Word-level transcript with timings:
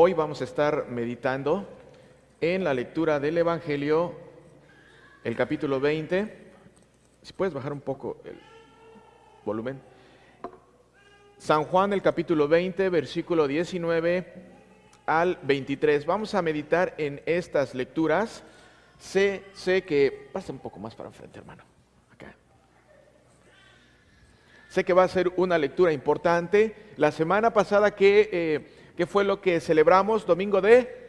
Hoy 0.00 0.14
vamos 0.14 0.40
a 0.40 0.44
estar 0.44 0.86
meditando 0.88 1.66
en 2.40 2.62
la 2.62 2.72
lectura 2.72 3.18
del 3.18 3.36
Evangelio, 3.36 4.14
el 5.24 5.34
capítulo 5.34 5.80
20. 5.80 6.52
Si 7.20 7.32
puedes 7.32 7.52
bajar 7.52 7.72
un 7.72 7.80
poco 7.80 8.18
el 8.24 8.38
volumen. 9.44 9.80
San 11.36 11.64
Juan, 11.64 11.92
el 11.92 12.00
capítulo 12.00 12.46
20, 12.46 12.90
versículo 12.90 13.48
19 13.48 14.34
al 15.04 15.36
23. 15.42 16.06
Vamos 16.06 16.32
a 16.36 16.42
meditar 16.42 16.94
en 16.96 17.20
estas 17.26 17.74
lecturas. 17.74 18.44
Sé, 19.00 19.46
sé 19.52 19.82
que... 19.82 20.30
Pasa 20.32 20.52
un 20.52 20.60
poco 20.60 20.78
más 20.78 20.94
para 20.94 21.08
enfrente, 21.08 21.40
hermano. 21.40 21.64
Acá. 22.12 22.36
Sé 24.68 24.84
que 24.84 24.92
va 24.92 25.02
a 25.02 25.08
ser 25.08 25.32
una 25.36 25.58
lectura 25.58 25.92
importante. 25.92 26.92
La 26.96 27.10
semana 27.10 27.52
pasada, 27.52 27.96
¿qué, 27.96 28.30
eh, 28.32 28.77
¿qué 28.98 29.06
fue 29.06 29.22
lo 29.22 29.40
que 29.40 29.60
celebramos? 29.60 30.26
Domingo 30.26 30.60
de... 30.60 31.06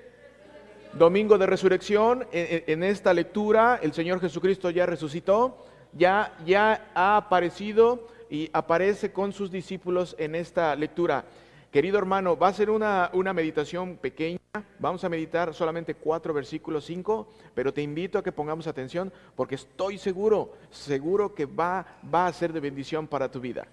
Domingo 0.94 1.40
de 1.40 1.48
resurrección. 1.48 2.27
En, 2.32 2.84
esta 2.84 3.13
lectura, 3.13 3.80
el 3.82 3.94
Señor 3.94 4.22
Jesucristo 4.22 4.70
ya 4.70 4.86
resucitó, 4.86 5.66
ya, 5.94 6.38
ya 6.46 6.91
ha 6.94 7.18
aparecido 7.18 8.08
y 8.30 8.49
aparece 8.54 9.12
con 9.12 9.34
sus 9.34 9.49
discípulos 9.49 10.16
en 10.20 10.36
esta 10.36 10.76
lectura. 10.76 11.26
Querido 11.72 11.98
hermano, 11.98 12.38
va 12.38 12.49
a 12.49 12.54
ser 12.54 12.70
una, 12.70 13.10
una, 13.13 13.34
meditación 13.34 13.98
pequeña. 13.98 14.40
Vamos 14.80 15.04
a 15.04 15.10
meditar 15.10 15.54
solamente 15.54 15.96
cuatro 15.96 16.32
versículos, 16.34 16.85
cinco, 16.85 17.27
pero 17.55 17.74
te 17.74 17.82
invito 17.82 18.20
a 18.20 18.24
que 18.24 18.32
pongamos 18.32 18.68
atención 18.68 19.12
porque 19.35 19.55
estoy 19.55 19.98
seguro, 19.98 20.54
seguro 20.70 21.34
que 21.34 21.46
va, 21.46 21.85
va 22.13 22.27
a 22.27 22.34
ser 22.34 22.54
de 22.54 22.60
bendición 22.60 23.08
para 23.08 23.32
tu 23.32 23.40
vida. 23.40 23.68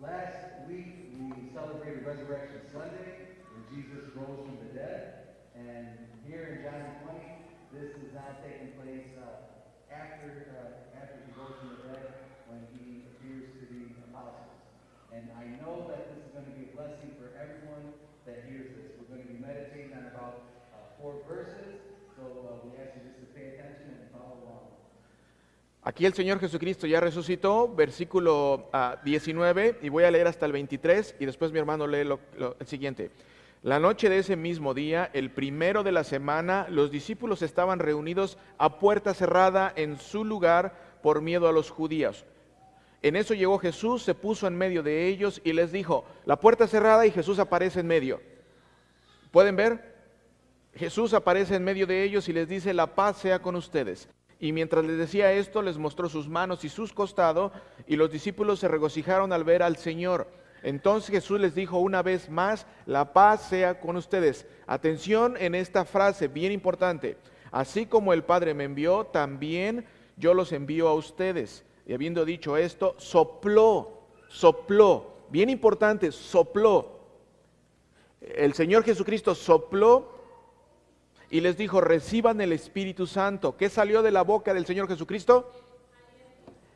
Last 0.00 0.68
week 0.68 1.14
we 1.30 1.48
celebrated 1.54 2.02
Resurrection 2.02 2.58
Sunday 2.74 3.38
when 3.54 3.62
Jesus 3.70 4.10
rose 4.18 4.42
from 4.42 4.58
the 4.58 4.74
dead. 4.74 5.38
And 5.54 5.94
here 6.26 6.50
in 6.50 6.66
John 6.66 6.98
20, 7.06 7.22
this 7.70 7.94
is 8.02 8.10
not 8.10 8.42
taking 8.42 8.74
place 8.74 9.14
uh, 9.14 9.46
after, 9.94 10.50
uh, 10.58 10.98
after 10.98 11.22
he 11.22 11.30
rose 11.38 11.54
from 11.62 11.70
the 11.76 11.80
dead 11.86 12.08
when 12.50 12.66
he 12.74 13.06
appears 13.14 13.54
to 13.60 13.64
the 13.70 13.94
apostles. 14.10 14.58
And 15.14 15.30
I 15.38 15.54
know 15.62 15.86
that 15.86 16.10
this 16.10 16.24
is 16.24 16.30
going 16.34 16.50
to 16.50 16.54
be 16.58 16.66
a 16.66 16.72
blessing 16.74 17.14
for 17.20 17.30
everyone 17.38 17.94
that 18.26 18.42
hears 18.50 18.74
this. 18.74 18.98
We're 18.98 19.12
going 19.12 19.22
to 19.22 19.30
be 19.30 19.38
meditating 19.38 19.94
on 19.94 20.10
about 20.10 20.50
uh, 20.74 20.98
four 20.98 21.22
verses. 21.30 21.78
So 22.18 22.26
uh, 22.26 22.64
we 22.66 22.74
ask 22.82 22.96
you 22.98 23.06
just 23.06 23.22
to 23.22 23.28
pay 23.36 23.54
attention 23.54 24.02
and 24.02 24.10
follow 24.10 24.40
along. 24.42 24.72
Aquí 25.84 26.06
el 26.06 26.14
Señor 26.14 26.38
Jesucristo 26.38 26.86
ya 26.86 27.00
resucitó, 27.00 27.68
versículo 27.74 28.68
ah, 28.72 29.00
19, 29.04 29.80
y 29.82 29.88
voy 29.88 30.04
a 30.04 30.10
leer 30.12 30.28
hasta 30.28 30.46
el 30.46 30.52
23, 30.52 31.16
y 31.18 31.26
después 31.26 31.50
mi 31.52 31.58
hermano 31.58 31.86
lee 31.88 32.04
lo- 32.04 32.20
lo- 32.38 32.56
el 32.60 32.66
siguiente. 32.66 33.10
La 33.64 33.80
noche 33.80 34.08
de 34.08 34.18
ese 34.18 34.36
mismo 34.36 34.74
día, 34.74 35.10
el 35.12 35.30
primero 35.30 35.82
de 35.82 35.92
la 35.92 36.04
semana, 36.04 36.66
los 36.68 36.90
discípulos 36.92 37.42
estaban 37.42 37.78
reunidos 37.80 38.38
a 38.58 38.78
puerta 38.78 39.12
cerrada 39.14 39.72
en 39.74 39.98
su 39.98 40.24
lugar 40.24 40.98
por 41.02 41.20
miedo 41.20 41.48
a 41.48 41.52
los 41.52 41.70
judíos. 41.70 42.24
En 43.02 43.16
eso 43.16 43.34
llegó 43.34 43.58
Jesús, 43.58 44.02
se 44.04 44.14
puso 44.14 44.46
en 44.46 44.56
medio 44.56 44.84
de 44.84 45.08
ellos 45.08 45.40
y 45.42 45.52
les 45.52 45.72
dijo, 45.72 46.04
la 46.24 46.38
puerta 46.38 46.68
cerrada 46.68 47.06
y 47.06 47.10
Jesús 47.10 47.40
aparece 47.40 47.80
en 47.80 47.88
medio. 47.88 48.20
¿Pueden 49.32 49.56
ver? 49.56 49.92
Jesús 50.74 51.12
aparece 51.12 51.56
en 51.56 51.64
medio 51.64 51.86
de 51.88 52.04
ellos 52.04 52.28
y 52.28 52.32
les 52.32 52.48
dice, 52.48 52.72
la 52.72 52.94
paz 52.94 53.16
sea 53.18 53.40
con 53.40 53.56
ustedes. 53.56 54.08
Y 54.42 54.50
mientras 54.50 54.84
les 54.84 54.98
decía 54.98 55.32
esto, 55.32 55.62
les 55.62 55.78
mostró 55.78 56.08
sus 56.08 56.28
manos 56.28 56.64
y 56.64 56.68
sus 56.68 56.92
costados, 56.92 57.52
y 57.86 57.94
los 57.94 58.10
discípulos 58.10 58.58
se 58.58 58.66
regocijaron 58.66 59.32
al 59.32 59.44
ver 59.44 59.62
al 59.62 59.76
Señor. 59.76 60.26
Entonces 60.64 61.12
Jesús 61.12 61.38
les 61.38 61.54
dijo 61.54 61.78
una 61.78 62.02
vez 62.02 62.28
más, 62.28 62.66
la 62.84 63.12
paz 63.12 63.48
sea 63.48 63.78
con 63.78 63.96
ustedes. 63.96 64.44
Atención 64.66 65.36
en 65.38 65.54
esta 65.54 65.84
frase, 65.84 66.26
bien 66.26 66.50
importante. 66.50 67.16
Así 67.52 67.86
como 67.86 68.12
el 68.12 68.24
Padre 68.24 68.52
me 68.52 68.64
envió, 68.64 69.04
también 69.04 69.86
yo 70.16 70.34
los 70.34 70.50
envío 70.50 70.88
a 70.88 70.94
ustedes. 70.94 71.64
Y 71.86 71.94
habiendo 71.94 72.24
dicho 72.24 72.56
esto, 72.56 72.96
sopló, 72.98 74.08
sopló, 74.26 75.18
bien 75.30 75.50
importante, 75.50 76.10
sopló. 76.10 76.98
El 78.20 78.54
Señor 78.54 78.82
Jesucristo 78.82 79.36
sopló 79.36 80.21
y 81.32 81.40
les 81.40 81.56
dijo, 81.56 81.80
reciban 81.80 82.42
el 82.42 82.52
Espíritu 82.52 83.06
Santo. 83.06 83.56
¿Qué 83.56 83.70
salió 83.70 84.02
de 84.02 84.10
la 84.10 84.20
boca 84.20 84.52
del 84.52 84.66
Señor 84.66 84.86
Jesucristo? 84.86 85.50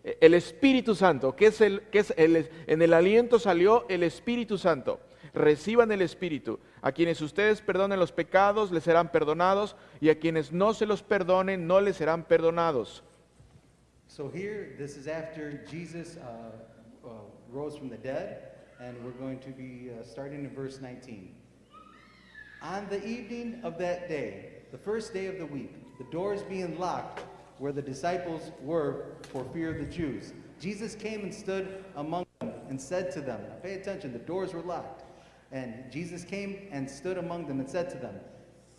El 0.02 0.32
Espíritu 0.32 0.94
Santo, 0.94 1.36
que 1.36 1.48
es 1.48 1.60
el, 1.60 1.82
que 1.90 1.98
es 1.98 2.14
el, 2.16 2.48
en 2.66 2.80
el 2.80 2.94
aliento 2.94 3.38
salió 3.38 3.84
el 3.90 4.02
Espíritu 4.02 4.56
Santo. 4.56 4.98
Reciban 5.34 5.92
el 5.92 6.00
Espíritu. 6.00 6.58
A 6.80 6.92
quienes 6.92 7.20
ustedes 7.20 7.60
perdonen 7.60 8.00
los 8.00 8.12
pecados, 8.12 8.72
les 8.72 8.84
serán 8.84 9.12
perdonados, 9.12 9.76
y 10.00 10.08
a 10.08 10.18
quienes 10.18 10.52
no 10.52 10.72
se 10.72 10.86
los 10.86 11.02
perdonen, 11.02 11.66
no 11.66 11.82
les 11.82 11.96
serán 11.96 12.24
perdonados. 12.24 13.02
So 14.06 14.30
here, 14.30 14.74
this 14.78 14.96
is 14.96 15.06
after 15.06 15.66
Jesus 15.70 16.16
uh, 16.16 17.06
uh, 17.06 17.10
rose 17.52 17.76
from 17.76 17.90
the 17.90 17.98
dead, 17.98 18.52
and 18.80 18.96
we're 19.04 19.20
going 19.20 19.38
to 19.40 19.50
be 19.50 19.90
uh, 19.90 20.02
starting 20.02 20.46
in 20.46 20.54
verse 20.54 20.80
19. 20.80 21.34
On 22.62 22.86
the 22.88 23.04
evening 23.06 23.60
of 23.62 23.78
that 23.78 24.08
day, 24.08 24.50
the 24.72 24.78
first 24.78 25.12
day 25.12 25.26
of 25.26 25.38
the 25.38 25.46
week, 25.46 25.98
the 25.98 26.04
doors 26.04 26.42
being 26.42 26.78
locked 26.78 27.22
where 27.58 27.72
the 27.72 27.82
disciples 27.82 28.50
were 28.62 29.06
for 29.22 29.44
fear 29.52 29.70
of 29.70 29.78
the 29.78 29.92
Jews, 29.92 30.32
Jesus 30.60 30.94
came 30.94 31.22
and 31.22 31.34
stood 31.34 31.84
among 31.96 32.26
them 32.40 32.52
and 32.68 32.80
said 32.80 33.12
to 33.12 33.20
them, 33.20 33.40
pay 33.62 33.74
attention, 33.74 34.12
the 34.12 34.18
doors 34.18 34.52
were 34.54 34.62
locked. 34.62 35.04
And 35.52 35.90
Jesus 35.92 36.24
came 36.24 36.68
and 36.72 36.90
stood 36.90 37.18
among 37.18 37.46
them 37.46 37.60
and 37.60 37.68
said 37.68 37.88
to 37.90 37.98
them, 37.98 38.14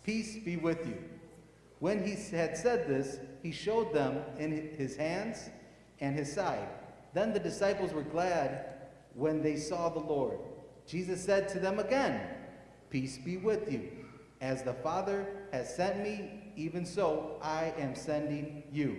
Peace 0.04 0.36
be 0.44 0.56
with 0.56 0.86
you. 0.86 0.98
When 1.78 2.04
he 2.04 2.14
had 2.36 2.56
said 2.56 2.88
this, 2.88 3.18
he 3.42 3.52
showed 3.52 3.92
them 3.92 4.22
in 4.38 4.74
his 4.76 4.96
hands 4.96 5.50
and 6.00 6.16
his 6.16 6.32
side. 6.32 6.68
Then 7.14 7.32
the 7.32 7.40
disciples 7.40 7.92
were 7.92 8.02
glad 8.02 8.64
when 9.14 9.42
they 9.42 9.56
saw 9.56 9.88
the 9.88 10.00
Lord. 10.00 10.38
Jesus 10.86 11.22
said 11.22 11.48
to 11.50 11.58
them 11.58 11.78
again, 11.78 12.20
Peace 12.90 13.18
be 13.18 13.36
with 13.36 13.70
you. 13.70 13.90
As 14.40 14.62
the 14.62 14.74
Father 14.74 15.26
has 15.52 15.74
sent 15.74 16.02
me, 16.02 16.52
even 16.56 16.84
so 16.86 17.38
I 17.42 17.72
am 17.78 17.94
sending 17.94 18.62
you. 18.72 18.96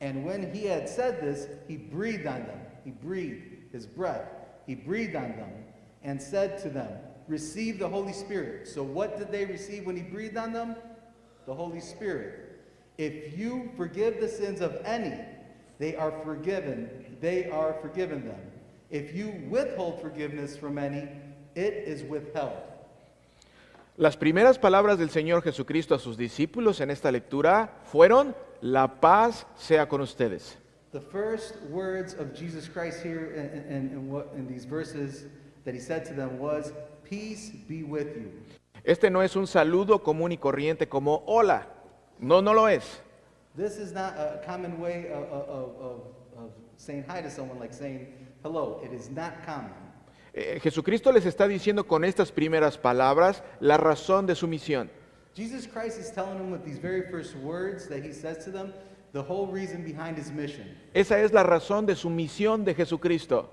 And 0.00 0.24
when 0.24 0.52
he 0.52 0.64
had 0.66 0.88
said 0.88 1.20
this, 1.20 1.48
he 1.66 1.76
breathed 1.76 2.26
on 2.26 2.44
them. 2.44 2.60
He 2.84 2.90
breathed 2.90 3.72
his 3.72 3.86
breath. 3.86 4.28
He 4.66 4.74
breathed 4.74 5.16
on 5.16 5.36
them 5.36 5.50
and 6.02 6.20
said 6.20 6.58
to 6.62 6.68
them, 6.68 6.92
Receive 7.28 7.78
the 7.78 7.88
Holy 7.88 8.12
Spirit. 8.12 8.68
So, 8.68 8.82
what 8.82 9.18
did 9.18 9.32
they 9.32 9.44
receive 9.44 9.86
when 9.86 9.96
he 9.96 10.02
breathed 10.02 10.36
on 10.36 10.52
them? 10.52 10.76
The 11.46 11.54
Holy 11.54 11.80
Spirit. 11.80 12.60
If 12.98 13.36
you 13.36 13.72
forgive 13.76 14.20
the 14.20 14.28
sins 14.28 14.60
of 14.60 14.80
any, 14.84 15.18
they 15.78 15.96
are 15.96 16.12
forgiven. 16.24 17.16
They 17.20 17.50
are 17.50 17.74
forgiven 17.82 18.26
them. 18.26 18.40
If 18.90 19.14
you 19.14 19.42
withhold 19.50 20.00
forgiveness 20.00 20.56
from 20.56 20.78
any, 20.78 21.08
it 21.54 21.74
is 21.74 22.04
withheld. 22.04 22.58
Las 23.98 24.18
primeras 24.18 24.58
palabras 24.58 24.98
del 24.98 25.08
Señor 25.08 25.42
Jesucristo 25.42 25.94
a 25.94 25.98
sus 25.98 26.18
discípulos 26.18 26.82
en 26.82 26.90
esta 26.90 27.10
lectura 27.10 27.80
fueron, 27.84 28.36
la 28.60 29.00
paz 29.00 29.46
sea 29.56 29.88
con 29.88 30.02
ustedes. 30.02 30.58
The 30.92 31.00
first 31.00 31.56
words 31.70 32.14
of 32.14 32.34
Jesus 32.34 32.68
Christ 32.68 33.02
here 33.02 33.32
in, 33.34 33.72
in, 33.72 33.90
in, 33.92 34.10
what, 34.10 34.34
in 34.36 34.46
these 34.46 34.66
verses 34.66 35.26
that 35.64 35.74
he 35.74 35.80
said 35.80 36.04
to 36.06 36.14
them 36.14 36.38
was, 36.38 36.72
Peace 37.04 37.52
be 37.66 37.84
with 37.84 38.14
you. 38.16 38.32
Este 38.84 39.10
no 39.10 39.22
es 39.22 39.34
un 39.34 39.46
saludo 39.46 40.02
común 40.02 40.30
y 40.32 40.36
corriente 40.36 40.88
como 40.88 41.22
hola. 41.26 41.66
No, 42.18 42.42
no 42.42 42.52
lo 42.52 42.66
es. 42.66 43.00
This 43.56 43.78
is 43.78 43.92
not 43.92 44.12
a 44.18 44.42
common 44.44 44.78
way 44.78 45.06
of, 45.10 45.24
of, 45.24 45.48
of, 45.48 46.00
of 46.36 46.50
saying 46.76 47.04
hi 47.08 47.22
to 47.22 47.30
someone 47.30 47.58
like 47.58 47.72
saying 47.72 48.08
hello. 48.42 48.78
It 48.84 48.92
is 48.92 49.08
not 49.10 49.44
common. 49.46 49.72
Eh, 50.38 50.60
Jesucristo 50.60 51.10
les 51.12 51.24
está 51.24 51.48
diciendo 51.48 51.86
con 51.86 52.04
estas 52.04 52.30
primeras 52.30 52.76
palabras 52.76 53.42
la 53.58 53.78
razón 53.78 54.26
de 54.26 54.34
su 54.34 54.46
misión. 54.46 54.90
Jesus 55.34 55.66
Christ 55.66 55.98
is 55.98 56.12
telling 56.12 56.36
them 56.36 56.50
with 56.52 56.62
these 56.62 56.78
very 56.78 57.02
first 57.10 57.34
words 57.36 57.88
that 57.88 58.04
he 58.04 58.12
says 58.12 58.44
to 58.44 58.50
them 58.50 58.74
the 59.14 59.22
whole 59.22 59.50
reason 59.50 59.82
behind 59.82 60.18
his 60.18 60.30
mission. 60.30 60.76
Esa 60.92 61.22
es 61.22 61.32
la 61.32 61.42
razón 61.42 61.86
de 61.86 61.96
su 61.96 62.10
misión 62.10 62.66
de 62.66 62.74
Jesucristo. 62.74 63.48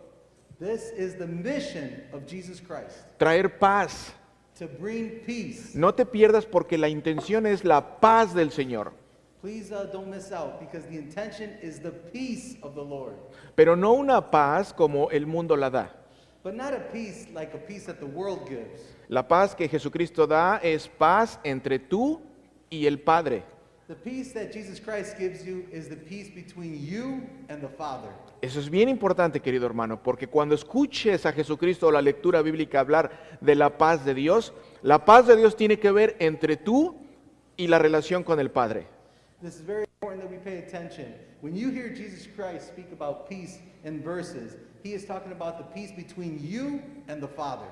This 0.60 0.92
is 0.98 1.16
the 1.16 1.26
mission 1.26 2.04
of 2.12 2.28
Jesus 2.28 2.60
Christ 2.60 3.06
Traer 3.18 3.48
paz. 3.60 4.12
to 4.60 4.68
bring 4.68 5.22
peace. 5.26 5.74
No 5.76 5.94
te 5.94 6.06
pierdas 6.06 6.46
porque 6.46 6.78
la 6.78 6.90
intención 6.90 7.46
es 7.46 7.64
la 7.64 8.02
paz 8.02 8.34
del 8.34 8.52
Señor. 8.52 8.92
Please 9.42 9.72
uh, 9.72 9.86
don't 9.92 10.10
miss 10.10 10.34
out 10.34 10.60
because 10.60 10.86
the 10.88 10.98
intention 10.98 11.58
is 11.62 11.80
the 11.80 11.92
peace 11.92 12.58
of 12.62 12.76
the 12.76 12.84
Lord. 12.84 13.16
Pero 13.56 13.78
no 13.78 13.94
una 13.94 14.30
paz 14.30 14.74
como 14.74 15.10
el 15.12 15.26
mundo 15.26 15.56
la 15.56 15.70
da. 15.70 16.03
But 16.44 16.56
not 16.56 16.74
a 16.74 16.80
peace 16.92 17.28
like 17.34 17.54
a 17.54 17.58
peace 17.58 17.86
that 17.86 18.00
the 18.00 18.06
world 18.06 18.50
gives. 18.50 18.94
La 19.08 19.26
paz 19.26 19.56
que 19.56 19.70
Jesucristo 19.70 20.28
da 20.28 20.58
es 20.58 20.90
paz 20.90 21.40
entre 21.44 21.80
tú 21.80 22.22
y 22.70 22.86
el 22.86 23.00
Padre. 23.00 23.44
The 23.88 23.96
peace 23.96 24.34
that 24.34 24.52
Jesus 24.52 24.80
Christ 24.80 25.18
gives 25.18 25.46
you 25.46 25.66
is 25.72 25.88
the 25.88 25.96
peace 25.96 26.30
between 26.30 26.86
you 26.86 27.22
and 27.48 27.62
the 27.62 27.70
Father. 27.70 28.10
Eso 28.42 28.60
es 28.60 28.70
bien 28.70 28.90
importante, 28.90 29.40
querido 29.40 29.66
hermano, 29.66 30.04
porque 30.04 30.28
cuando 30.28 30.54
escuches 30.54 31.26
a 31.26 31.32
Jesucristo 31.32 31.88
o 31.88 31.92
la 31.92 32.02
lectura 32.02 32.42
bíblica 32.42 32.82
hablar 32.82 33.38
de 33.40 33.56
la 33.56 33.78
paz 33.78 34.04
de 34.04 34.14
Dios, 34.14 34.54
la 34.82 35.06
paz 35.06 35.28
de 35.28 35.38
Dios 35.38 35.56
tiene 35.56 35.80
que 35.80 35.92
ver 35.92 36.18
entre 36.20 36.58
tú 36.58 36.96
y 37.56 37.68
la 37.68 37.80
relación 37.80 38.24
con 38.24 38.40
el 38.40 38.52
Padre. 38.52 38.88
This 39.42 39.56
is 39.56 39.62
very 39.62 39.86
important 40.02 40.24
that 40.24 40.32
we 40.32 40.40
pay 40.40 40.60
attention. 40.60 41.14
When 41.42 41.56
you 41.56 41.70
hear 41.70 41.94
Jesus 41.94 42.28
Christ 42.28 42.68
speak 42.68 42.92
about 42.92 43.30
peace 43.30 43.60
in 43.84 44.02
verses, 44.02 44.58
he 44.84 44.94
is 44.94 45.06
talking 45.06 45.32
about 45.32 45.58
the 45.58 45.64
peace 45.74 45.92
between 45.92 46.40
you 46.44 46.82
and 47.08 47.22
the 47.22 47.28
Father. 47.28 47.66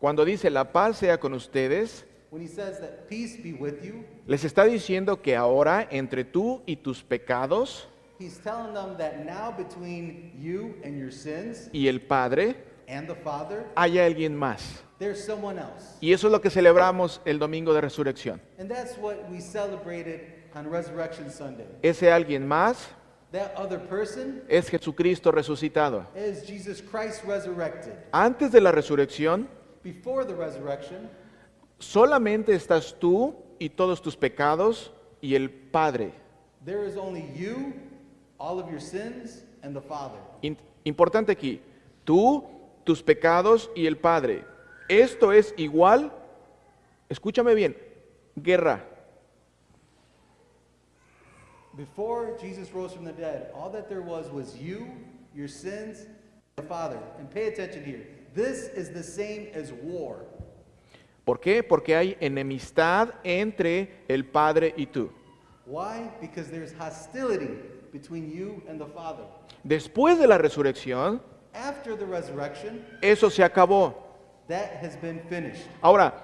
Cuando 0.00 0.24
dice 0.24 0.50
la 0.50 0.64
paz 0.64 0.98
sea 0.98 1.18
con 1.18 1.34
ustedes, 1.34 2.04
When 2.30 2.42
he 2.42 2.48
says 2.48 2.78
that 2.80 3.08
peace 3.08 3.36
be 3.42 3.52
with 3.54 3.82
you, 3.84 4.04
les 4.26 4.44
está 4.44 4.64
diciendo 4.64 5.20
que 5.20 5.34
ahora 5.34 5.88
entre 5.90 6.24
tú 6.24 6.62
y 6.64 6.76
tus 6.76 7.02
pecados 7.02 7.86
he's 8.20 8.38
telling 8.38 8.72
them 8.74 8.96
that 8.98 9.24
now 9.24 9.50
between 9.50 10.32
you 10.38 10.74
and 10.84 10.96
your 10.98 11.10
sins 11.10 11.68
y 11.72 11.88
el 11.88 11.98
Padre 12.00 12.54
and 12.88 13.08
the 13.08 13.14
Father, 13.16 13.66
haya 13.76 14.04
alguien 14.06 14.36
más. 14.36 14.82
there's 14.98 15.24
someone 15.24 15.58
else. 15.58 15.96
Y 16.00 16.12
eso 16.12 16.28
es 16.28 16.32
lo 16.32 16.40
que 16.40 16.50
celebramos 16.50 17.20
el 17.24 17.38
domingo 17.38 17.72
de 17.74 17.80
resurrección. 17.80 18.40
And 18.58 18.70
that's 18.70 18.96
what 18.98 19.28
we 19.30 19.40
celebrated 19.40 20.20
on 20.54 20.70
Resurrection 20.70 21.30
Sunday. 21.30 21.66
Ese 21.82 22.12
alguien 22.12 22.46
más 22.46 22.88
That 23.32 23.54
other 23.56 23.78
person 23.78 24.42
es 24.48 24.68
Jesucristo 24.68 25.30
resucitado. 25.30 26.04
is 26.16 26.44
Jesus 26.46 26.82
Christ 26.82 27.24
resurrected. 27.24 27.92
Antes 28.12 28.50
de 28.50 28.60
la 28.60 28.72
resurrección, 28.72 29.48
Before 29.84 30.24
the 30.26 30.34
resurrection, 30.34 31.08
solamente 31.78 32.54
estás 32.54 32.94
tú 32.98 33.34
y 33.58 33.68
todos 33.70 34.02
tus 34.02 34.16
pecados 34.16 34.92
y 35.20 35.34
el 35.36 35.48
Padre. 35.50 36.12
there 36.64 36.84
is 36.86 36.96
only 36.96 37.24
you, 37.36 37.72
all 38.38 38.58
of 38.58 38.68
your 38.70 38.80
sins, 38.80 39.44
and 39.62 39.74
the 39.74 39.80
Father. 39.80 40.18
In- 40.42 40.58
importante 40.84 41.30
aquí, 41.32 41.60
tú, 42.04 42.44
tus 42.84 43.02
pecados 43.02 43.70
y 43.76 43.86
el 43.86 43.96
Padre. 43.96 44.44
Esto 44.88 45.32
es 45.32 45.54
igual, 45.56 46.10
escúchame 47.08 47.54
bien, 47.54 47.76
guerra. 48.34 48.84
Before 51.76 52.36
Jesus 52.40 52.72
rose 52.72 52.92
from 52.92 53.04
the 53.04 53.12
dead, 53.12 53.50
all 53.54 53.70
that 53.70 53.88
there 53.88 54.02
was 54.02 54.28
was 54.30 54.56
you, 54.56 54.86
your 55.34 55.48
sins, 55.48 56.06
the 56.56 56.62
Father. 56.62 56.98
And 57.18 57.30
pay 57.30 57.46
attention 57.48 57.84
here. 57.84 58.06
This 58.34 58.68
is 58.74 58.90
the 58.90 59.02
same 59.02 59.48
as 59.54 59.72
war. 59.72 60.24
¿Por 61.24 61.38
qué? 61.38 61.62
Porque 61.62 61.94
hay 61.94 62.16
enemistad 62.20 63.10
entre 63.24 63.88
el 64.08 64.24
Padre 64.24 64.74
y 64.76 64.86
tú. 64.86 65.10
Why? 65.66 66.10
Because 66.20 66.50
there's 66.50 66.72
hostility 66.72 67.50
between 67.92 68.28
you 68.30 68.62
and 68.68 68.80
the 68.80 68.86
Father. 68.86 69.24
Después 69.64 70.18
de 70.18 70.26
la 70.26 70.38
resurrección, 70.38 71.20
After 71.54 71.96
the 71.96 72.06
resurrection, 72.06 72.84
eso 73.02 73.28
se 73.30 73.42
acabó. 73.44 73.94
that 74.48 74.72
has 74.82 74.96
been 74.96 75.20
finished. 75.28 75.62
Ahora, 75.82 76.14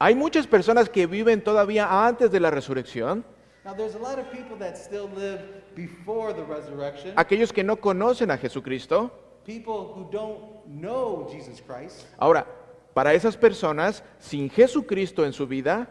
hay 0.00 0.16
muchas 0.16 0.46
personas 0.48 0.88
que 0.88 1.06
viven 1.06 1.40
todavía 1.42 1.86
antes 2.06 2.30
de 2.32 2.40
la 2.40 2.50
resurrección, 2.50 3.24
Now, 3.64 3.74
there's 3.74 3.94
a 3.94 3.98
lot 3.98 4.18
of 4.18 4.30
people 4.32 4.56
that 4.58 4.76
still 4.76 5.08
live 5.14 5.40
before 5.76 6.32
the 6.32 6.42
resurrection, 6.44 7.12
aquellos 7.16 7.52
que 7.52 7.62
no 7.62 7.76
conocen 7.76 8.30
a 8.32 8.36
Jesucristo. 8.38 9.10
people 9.44 9.92
who 9.94 10.08
don't 10.10 10.40
know 10.66 11.28
Jesus 11.32 11.60
Christ. 11.60 12.06
Ahora, 12.18 12.46
para 12.94 13.14
esas 13.14 13.36
personas, 13.36 14.02
sin 14.18 14.50
Jesucristo 14.50 15.24
en 15.24 15.32
su 15.32 15.46
vida, 15.46 15.88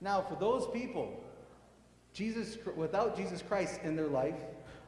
Now, 0.00 0.22
for 0.22 0.36
those 0.38 0.68
people, 0.72 1.08
Jesus, 2.12 2.56
without 2.76 3.16
Jesus 3.16 3.42
Christ 3.42 3.80
in 3.84 3.96
their 3.96 4.06
life, 4.08 4.36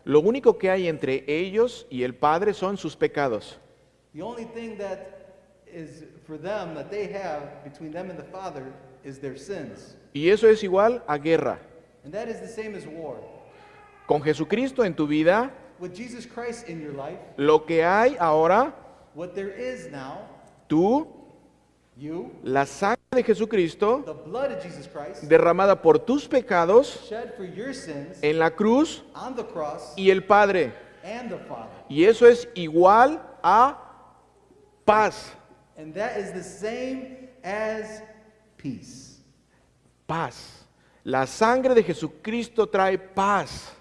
lo 0.05 0.21
único 0.23 0.57
que 0.57 0.71
hay 0.71 0.87
entre 0.89 1.25
ellos 1.27 1.85
y 1.91 2.05
el 2.05 2.15
Padre 2.15 2.55
son 2.55 2.77
sus 2.77 2.97
pecados. 2.97 3.59
the 4.15 4.23
only 4.23 4.45
thing 4.45 4.77
that 4.79 5.17
is 5.67 6.05
for 6.27 6.37
them 6.39 6.75
that 6.75 6.91
they 6.91 7.07
have 7.07 7.63
between 7.65 7.93
them 7.93 8.09
and 8.11 8.19
the 8.19 8.25
Father 8.25 8.73
is 9.05 9.19
their 9.19 9.37
sins. 9.37 9.97
Y 10.15 10.29
eso 10.31 10.49
es 10.49 10.63
igual 10.63 11.03
a 11.09 11.19
guerra. 11.19 11.59
And 12.05 12.13
that 12.13 12.29
is 12.29 12.41
the 12.41 12.49
same 12.49 12.75
as 12.75 12.87
war. 12.87 13.17
Con 14.07 14.23
Jesucristo 14.23 14.83
en 14.83 14.95
tu 14.95 15.07
vida, 15.07 15.51
With 15.79 15.95
Jesus 15.95 16.27
Christ 16.27 16.69
in 16.69 16.81
your 16.81 16.93
life, 16.93 17.19
lo 17.39 17.65
que 17.65 17.83
hay 17.83 18.17
ahora, 18.19 18.75
what 19.15 19.35
there 19.35 19.51
is 19.51 19.91
now, 19.91 20.29
tú, 20.69 21.07
you, 21.97 22.31
la 22.43 22.65
sangre 22.67 22.99
de 23.13 23.23
Jesucristo, 23.23 24.03
the 24.05 24.13
blood 24.13 24.53
of 24.53 24.63
Jesus 24.63 24.87
Christ, 24.87 25.23
derramada 25.29 25.81
por 25.81 25.99
tus 25.99 26.27
pecados 26.29 27.09
shed 27.09 27.35
for 27.35 27.45
your 27.45 27.73
sins 27.73 28.19
en 28.23 28.39
la 28.39 28.51
cruz 28.51 29.03
on 29.15 29.35
the 29.35 29.45
cross, 29.45 29.95
y 29.97 30.11
el 30.11 30.23
Padre. 30.23 30.73
and 31.03 31.31
the 31.31 31.39
Father. 31.39 31.71
Y 31.89 32.05
eso 32.05 32.27
es 32.27 32.47
igual 32.55 33.21
a 33.43 33.77
paz. 34.85 35.33
And 35.79 35.95
that 35.95 36.19
is 36.19 36.33
the 36.33 36.43
same 36.43 37.29
as 37.43 38.03
peace. 38.59 39.19
Paz. 40.07 40.60
La 41.05 41.27
sangre 41.27 41.75
de 41.75 41.83
Jesucristo 41.83 42.67
trae 42.67 42.99
paz. 42.99 43.73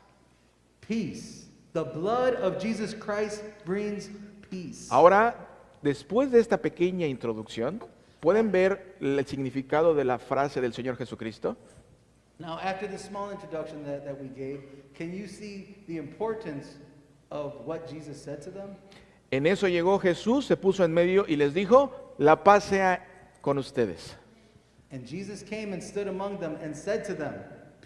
Peace. 0.88 1.48
The 1.74 1.84
blood 1.84 2.36
of 2.36 2.60
Jesus 2.62 2.94
Christ 2.94 3.44
brings 3.66 4.10
peace. 4.50 4.88
Ahora, 4.90 5.36
después 5.82 6.32
de 6.32 6.40
esta 6.40 6.58
pequeña 6.58 7.08
introducción, 7.08 7.84
¿pueden 8.20 8.52
ver 8.52 8.96
el 9.00 9.26
significado 9.26 9.94
de 9.94 10.06
la 10.06 10.18
frase 10.18 10.62
del 10.62 10.74
Señor 10.74 10.96
Jesucristo? 10.98 11.56
Now, 12.40 12.58
after 12.58 12.88
this 12.88 13.02
small 13.02 13.32
introduction 13.32 13.84
that, 13.84 14.06
that 14.06 14.20
we 14.20 14.30
gave, 14.30 14.62
can 14.94 15.14
you 15.14 15.28
see 15.28 15.76
the 15.88 15.98
importance 15.98 16.78
of 17.30 17.54
what 17.66 17.88
Jesus 17.90 18.22
said 18.22 18.42
to 18.44 18.50
them? 18.50 18.78
En 19.30 19.46
eso 19.46 19.68
llegó 19.68 20.00
Jesús, 20.00 20.46
se 20.46 20.56
puso 20.56 20.84
en 20.84 20.94
medio 20.94 21.26
y 21.28 21.36
les 21.36 21.54
dijo, 21.54 21.92
la 22.18 22.44
paz 22.44 22.64
sea 22.64 23.06
con 23.42 23.58
ustedes. 23.58 24.16
And 24.92 25.06
Jesus 25.06 25.44
came 25.44 25.74
and 25.74 25.84
stood 25.84 26.08
among 26.08 26.40
them 26.40 26.58
and 26.62 26.76
said 26.76 27.04
to 27.06 27.14
them, 27.14 27.36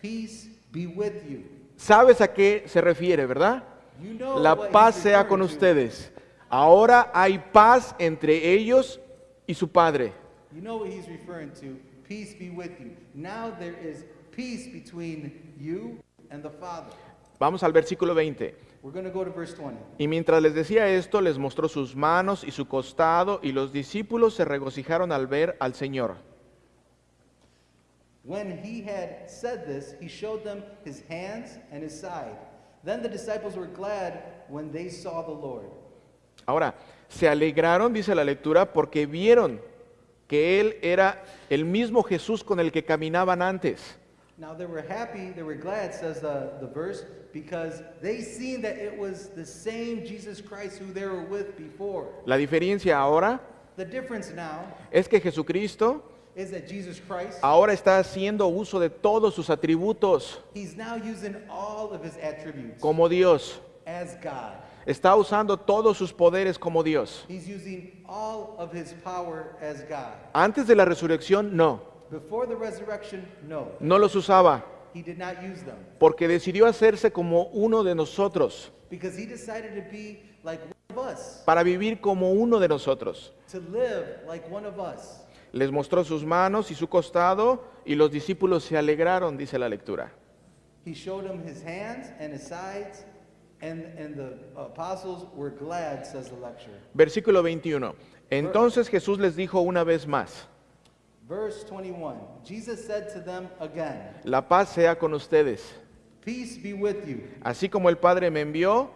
Peace 0.01 0.47
be 0.71 0.87
with 0.87 1.29
you. 1.29 1.43
¿Sabes 1.75 2.21
a 2.21 2.27
qué 2.27 2.67
se 2.67 2.81
refiere, 2.81 3.25
verdad? 3.25 3.63
You 4.01 4.13
know 4.13 4.39
La 4.39 4.55
paz 4.69 4.95
sea 4.95 5.27
con 5.27 5.41
ustedes. 5.41 6.11
Ahora 6.49 7.11
hay 7.13 7.39
paz 7.51 7.95
entre 7.99 8.53
ellos 8.53 8.99
y 9.47 9.53
su 9.53 9.67
Padre. 9.67 10.13
You 10.53 10.61
know 10.61 10.77
what 10.77 10.87
he's 10.87 11.07
referring 11.07 11.51
to. 11.61 11.77
Peace 12.07 12.35
be 12.37 12.49
with 12.49 12.79
you. 12.79 12.95
Now 13.13 13.51
there 13.57 13.75
is 13.81 14.05
peace 14.31 14.67
between 14.67 15.53
you 15.59 15.99
and 16.29 16.43
the 16.43 16.49
Father. 16.49 16.91
Vamos 17.39 17.63
al 17.63 17.73
versículo 17.73 18.13
20. 18.13 18.55
We're 18.83 18.93
going 18.93 19.05
to 19.05 19.11
go 19.11 19.23
to 19.23 19.31
verse 19.31 19.53
20. 19.55 19.77
Y 19.97 20.07
mientras 20.07 20.41
les 20.41 20.53
decía 20.53 20.87
esto, 20.89 21.21
les 21.21 21.37
mostró 21.37 21.67
sus 21.67 21.95
manos 21.95 22.43
y 22.43 22.51
su 22.51 22.67
costado, 22.67 23.39
y 23.41 23.51
los 23.51 23.73
discípulos 23.73 24.35
se 24.35 24.45
regocijaron 24.45 25.11
al 25.11 25.27
ver 25.27 25.55
al 25.59 25.73
Señor. 25.73 26.17
When 28.23 28.57
he 28.63 28.81
had 28.81 29.29
said 29.29 29.67
this, 29.67 29.95
he 29.99 30.07
showed 30.07 30.43
them 30.43 30.63
his 30.85 31.01
hands 31.09 31.57
and 31.71 31.83
his 31.83 31.99
side. 31.99 32.37
Then 32.83 33.01
the 33.01 33.09
disciples 33.09 33.55
were 33.55 33.67
glad 33.67 34.23
when 34.47 34.71
they 34.71 34.89
saw 34.89 35.21
the 35.21 35.31
Lord. 35.31 35.69
Ahora, 36.45 36.73
se 37.09 37.27
alegraron, 37.27 37.93
dice 37.93 38.15
la 38.15 38.23
lectura, 38.23 38.71
porque 38.73 39.05
vieron 39.05 39.59
que 40.27 40.59
Él 40.59 40.77
era 40.81 41.21
el 41.49 41.65
mismo 41.65 42.03
Jesús 42.03 42.43
con 42.43 42.59
el 42.59 42.71
que 42.71 42.83
caminaban 42.83 43.41
antes. 43.41 43.97
Now 44.37 44.53
they 44.53 44.65
were 44.65 44.81
happy, 44.81 45.31
they 45.31 45.43
were 45.43 45.55
glad, 45.55 45.93
says 45.93 46.19
the, 46.19 46.53
the 46.59 46.67
verse, 46.67 47.05
because 47.33 47.83
they 48.01 48.21
seen 48.21 48.61
that 48.63 48.77
it 48.77 48.97
was 48.97 49.29
the 49.35 49.45
same 49.45 50.03
Jesus 50.05 50.41
Christ 50.41 50.79
who 50.79 50.91
they 50.91 51.05
were 51.05 51.23
with 51.25 51.55
before. 51.57 52.07
La 52.25 52.37
diferencia 52.37 52.97
ahora 52.97 53.39
The 53.75 53.85
difference 53.85 54.33
now 54.33 54.65
es 54.91 55.07
que 55.07 55.19
Jesucristo 55.19 56.03
is 56.35 56.51
that 56.51 56.67
Jesus 56.67 56.99
Christ, 56.99 57.39
ahora 57.41 57.73
está 57.73 57.99
haciendo 57.99 58.47
uso 58.47 58.79
de 58.79 58.89
todos 58.89 59.35
sus 59.35 59.49
atributos 59.49 60.39
he's 60.53 60.75
now 60.75 60.95
using 60.95 61.35
all 61.49 61.91
of 61.93 62.03
his 62.03 62.17
attributes 62.17 62.81
como 62.81 63.07
Dios. 63.07 63.59
as 63.85 64.15
God. 64.21 64.53
Está 64.85 65.15
usando 65.15 65.57
todos 65.57 65.97
sus 65.97 66.11
poderes 66.11 66.57
como 66.59 66.83
Dios. 66.83 67.25
He's 67.27 67.47
using 67.47 68.03
all 68.05 68.55
of 68.57 68.73
his 68.73 68.93
power 69.03 69.55
as 69.61 69.81
God. 69.87 70.13
Antes 70.33 70.67
de 70.67 70.75
la 70.75 70.83
resurrección, 70.85 71.53
no. 71.53 71.81
Before 72.11 72.45
the 72.45 72.55
resurrection, 72.55 73.25
no, 73.47 73.69
No 73.79 73.97
los 73.97 74.13
usaba 74.15 74.63
he 74.93 75.01
did 75.01 75.17
not 75.17 75.41
use 75.41 75.63
them 75.63 75.77
porque 75.99 76.27
decidió 76.27 76.67
hacerse 76.67 77.11
como 77.11 77.45
uno 77.53 77.83
de 77.83 77.95
nosotros, 77.95 78.71
because 78.89 79.17
he 79.17 79.25
decided 79.25 79.73
to 79.73 79.81
be 79.91 80.21
like 80.43 80.61
one 80.61 80.73
of 80.91 81.13
us, 81.13 81.41
para 81.45 81.63
vivir 81.63 81.99
como 81.99 82.31
uno 82.31 82.59
de 82.59 82.67
nosotros. 82.67 83.33
Les 85.53 85.71
mostró 85.71 86.03
sus 86.03 86.25
manos 86.25 86.71
y 86.71 86.75
su 86.75 86.89
costado 86.89 87.63
y 87.85 87.95
los 87.95 88.11
discípulos 88.11 88.63
se 88.63 88.75
alegraron, 88.75 89.37
dice 89.37 89.57
la 89.59 89.69
lectura. 89.69 90.11
He 90.83 90.93
showed 90.93 91.25
them 91.25 91.41
his 91.47 91.63
hands 91.63 92.11
and 92.19 92.33
his 92.33 92.41
sides, 92.41 93.05
and, 93.61 93.85
and 93.97 94.15
the 94.15 94.35
apostles 94.59 95.27
were 95.35 95.51
glad, 95.51 96.05
says 96.05 96.29
the 96.29 96.35
lecture. 96.35 96.73
Versículo 96.93 97.41
21. 97.41 97.93
Entonces 98.29 98.89
Jesús 98.89 99.19
les 99.19 99.35
dijo 99.35 99.61
una 99.61 99.83
vez 99.83 100.07
más, 100.07 100.47
Verse 101.29 101.63
21 101.63 102.17
Jesus 102.43 102.83
said 102.85 103.07
to 103.13 103.21
them 103.21 103.47
again, 103.59 104.09
La 104.25 104.41
paz 104.41 104.69
sea 104.73 104.95
con 104.95 105.13
ustedes. 105.13 105.61
Peace 106.25 106.57
be 106.57 106.73
with 106.73 107.05
you. 107.05 107.21
Así 107.43 107.69
como 107.69 107.89
el 107.89 107.97
Padre 107.97 108.29
me 108.31 108.41
envió, 108.41 108.89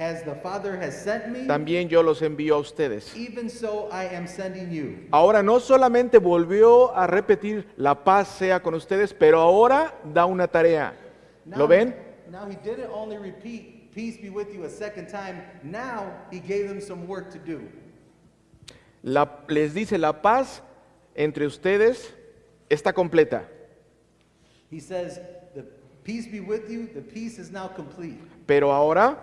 As 0.00 0.24
the 0.24 0.34
Father 0.36 0.78
has 0.80 0.94
sent 1.04 1.28
me, 1.28 1.46
también 1.46 1.86
yo 1.90 2.02
los 2.02 2.22
envío 2.22 2.54
a 2.54 2.58
ustedes. 2.58 3.14
even 3.14 3.50
so 3.50 3.90
I 3.92 4.06
am 4.16 4.26
sending 4.26 4.70
you. 4.70 5.06
Ahora 5.10 5.42
no 5.42 5.60
solamente 5.60 6.16
volvió 6.18 6.96
a 6.96 7.06
repetir 7.06 7.66
la 7.76 8.02
paz 8.02 8.28
sea 8.28 8.60
con 8.62 8.72
ustedes, 8.72 9.12
pero 9.12 9.38
ahora 9.40 9.92
da 10.02 10.24
una 10.24 10.48
tarea. 10.48 10.94
¿Lo 11.44 11.68
ven? 11.68 11.94
Now 12.30 12.46
he 12.48 12.56
didn't 12.64 12.90
only 12.90 13.18
repeat, 13.18 13.92
Peace 13.94 14.16
be 14.22 14.30
with 14.30 14.54
you 14.54 14.64
a 14.64 14.70
second 14.70 15.08
time. 15.08 15.42
Now 15.64 16.12
he 16.30 16.38
gave 16.40 16.66
them 16.68 16.80
some 16.80 17.06
work 17.06 17.28
to 17.32 17.38
do. 17.38 17.60
La- 19.02 19.44
les 19.48 19.74
dice 19.74 19.98
la 19.98 20.22
paz 20.22 20.62
entre 21.14 21.44
ustedes 21.44 22.14
está 22.70 22.92
completa, 22.94 23.42
He 24.70 24.78
says, 24.80 25.20
The 25.54 25.64
peace 26.04 26.26
be 26.30 26.40
with 26.40 26.70
you, 26.70 26.86
the 26.94 27.02
peace 27.02 27.38
is 27.38 27.50
now 27.50 27.68
complete. 27.68 28.18
pero 28.46 28.72
ahora, 28.72 29.18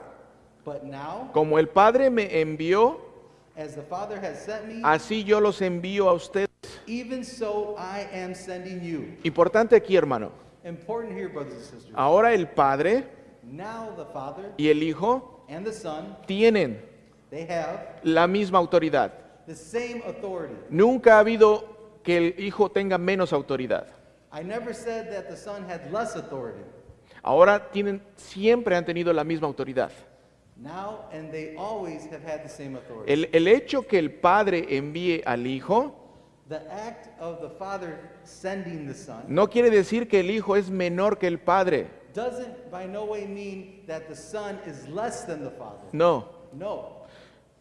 But 0.67 0.83
now, 0.83 1.29
como 1.31 1.57
el 1.59 1.69
Padre 1.69 2.09
me 2.09 2.41
envió, 2.41 2.99
as 3.55 3.73
the 3.75 3.81
Father 3.83 4.19
has 4.19 4.43
sent 4.43 4.65
me, 4.65 4.81
así 4.83 5.23
yo 5.23 5.39
los 5.39 5.61
envío 5.61 6.09
a 6.09 6.13
ustedes. 6.13 6.49
even 6.85 7.23
so 7.23 7.75
I 7.77 8.01
am 8.13 8.35
sending 8.35 8.81
you. 8.81 9.15
Importante 9.23 9.77
aquí, 9.77 9.95
hermano. 9.95 10.29
Important 10.65 11.13
here, 11.17 11.29
brothers 11.29 11.53
and 11.53 11.63
sisters. 11.63 11.93
Ahora 11.95 12.33
el 12.33 12.47
Padre 12.49 13.05
Now 13.43 13.93
the 13.95 14.03
Father 14.11 14.51
y 14.57 14.67
el 14.67 14.83
Hijo 14.83 15.45
and 15.47 15.65
the 15.65 15.71
Son, 15.71 16.17
tienen 16.27 16.81
they 17.29 17.47
have 17.47 18.01
la 18.03 18.27
misma 18.27 18.59
autoridad. 18.59 19.13
the 19.45 19.55
same 19.55 20.03
authority. 20.05 20.53
Nunca 20.69 21.15
ha 21.15 21.19
habido 21.19 21.63
que 22.03 22.17
el 22.17 22.35
Hijo 22.43 22.69
tenga 22.69 22.97
menos 22.97 23.31
autoridad. 23.31 23.87
I 24.33 24.43
never 24.43 24.75
said 24.75 25.09
that 25.13 25.29
the 25.29 25.37
Son 25.37 25.63
had 25.63 25.89
less 25.93 26.17
authority. 26.17 26.59
Ahora 27.23 27.71
tienen, 27.71 28.01
siempre 28.17 28.75
han 28.75 28.83
tenido 28.83 29.13
la 29.13 29.23
misma 29.23 29.47
autoridad. 29.47 29.91
Now, 30.59 31.05
and 31.11 31.31
they 31.31 31.55
always 31.55 32.05
have 32.11 32.23
had 32.23 32.43
the 32.43 32.49
same 32.49 32.75
authority. 32.75 33.11
El, 33.11 33.29
el 33.31 33.47
hecho 33.47 33.83
que 33.87 33.99
el 33.99 34.11
Padre 34.11 34.65
envíe 34.77 35.21
al 35.25 35.45
Hijo 35.45 35.93
The 36.49 36.61
act 36.71 37.09
of 37.21 37.41
the 37.41 37.49
Father 37.49 37.99
sending 38.23 38.87
the 38.87 38.93
Son 38.93 39.23
no 39.27 39.47
quiere 39.49 39.69
decir 39.69 40.07
que 40.07 40.21
el 40.21 40.31
Hijo 40.31 40.55
es 40.55 40.69
menor 40.69 41.19
que 41.19 41.27
el 41.27 41.39
Padre. 41.39 41.87
doesn't 42.13 42.71
by 42.71 42.87
no 42.87 43.05
way 43.05 43.27
mean 43.27 43.81
that 43.85 44.07
the 44.07 44.15
Son 44.15 44.57
is 44.65 44.87
less 44.87 45.25
than 45.25 45.43
the 45.43 45.51
Father. 45.51 45.87
No. 45.91 46.29
No. 46.53 47.05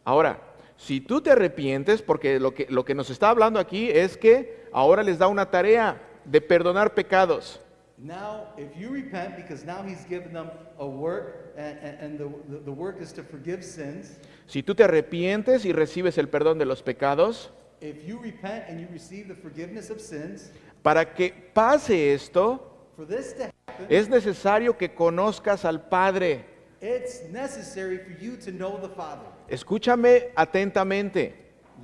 Ahora, 0.05 0.38
si 0.76 1.00
tú 1.00 1.21
te 1.21 1.31
arrepientes, 1.31 2.00
porque 2.00 2.38
lo 2.41 2.55
que, 2.55 2.67
lo 2.71 2.85
que 2.85 2.95
nos 2.95 3.11
está 3.11 3.31
hablando 3.31 3.59
aquí 3.59 3.91
es 3.91 4.17
que 4.17 4.69
ahora 4.73 5.03
les 5.03 5.19
da 5.19 5.26
una 5.26 5.50
tarea 5.50 6.00
de 6.25 6.41
perdonar 6.41 6.95
pecados. 6.95 7.61
Now, 7.99 8.49
if 8.57 8.76
you 8.76 8.91
repent, 8.91 9.37
because 9.37 9.65
now 9.65 9.83
He's 9.83 10.07
given 10.07 10.33
them 10.33 10.50
a 10.79 10.87
work, 10.87 11.46
and, 11.57 11.79
and, 11.79 11.99
and 12.01 12.19
the, 12.19 12.29
the, 12.49 12.65
the 12.65 12.73
work 12.73 13.01
is 13.01 13.13
to 13.13 13.23
forgive 13.23 13.63
sins. 13.65 14.19
Si 14.47 14.63
tú 14.63 14.75
te 14.75 14.85
arrepientes 14.85 15.65
y 15.65 15.73
recibes 15.73 16.19
el 16.19 16.29
perdón 16.29 16.59
de 16.59 16.65
los 16.65 16.83
pecados, 16.83 17.51
If 17.81 18.07
you 18.07 18.19
repent 18.19 18.65
and 18.69 18.81
you 18.81 18.89
receive 18.91 19.29
the 19.29 19.35
forgiveness 19.35 19.91
of 19.91 20.01
sins, 20.01 20.51
para 20.83 21.05
que 21.05 21.33
pase 21.53 22.15
esto, 22.15 22.61
for 22.97 23.07
this 23.07 23.35
to 23.35 23.51
happen, 23.67 23.87
es 23.91 24.09
necesario 24.09 24.77
que 24.79 24.95
conozcas 24.95 25.65
al 25.65 25.89
Padre. 25.89 26.45
it's 26.81 27.23
necessary 27.31 27.99
for 27.99 28.13
you 28.23 28.37
to 28.37 28.51
know 28.53 28.79
the 28.81 28.89
Father. 28.89 29.27
Escúchame 29.49 30.31
atentamente. 30.37 31.35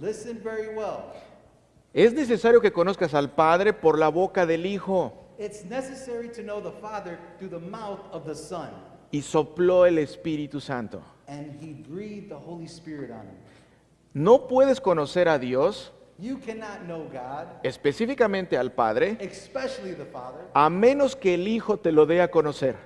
Listen 0.00 0.40
very 0.42 0.68
well. 0.74 1.12
Es 1.94 2.14
necesario 2.14 2.60
que 2.62 2.72
conozcas 2.72 3.12
al 3.12 3.30
Padre 3.34 3.74
por 3.74 3.98
la 3.98 4.08
boca 4.08 4.46
del 4.46 4.64
Hijo. 4.64 5.12
Y 9.12 9.22
sopló 9.22 9.86
el 9.86 9.98
Espíritu 9.98 10.60
Santo. 10.60 11.00
And 11.28 11.54
He 11.62 11.72
breathed 11.88 12.28
the 12.28 12.34
Holy 12.34 12.64
Spirit 12.66 13.10
on 13.10 13.26
him. 13.28 13.36
No 14.14 14.48
puedes 14.48 14.80
conocer 14.80 15.28
a 15.28 15.38
Dios, 15.38 15.92
You 16.18 16.38
cannot 16.38 16.80
know 16.84 17.08
God, 17.10 17.46
específicamente 17.62 18.56
al 18.58 18.72
Padre, 18.72 19.16
especially 19.20 19.94
the 19.94 20.04
Father, 20.04 20.42
a 20.54 20.68
menos 20.68 21.16
que 21.16 21.34
el 21.34 21.48
Hijo 21.48 21.78
te 21.78 21.90
lo 21.92 22.04
dé 22.06 22.20
a 22.20 22.30
conocer. 22.30 22.76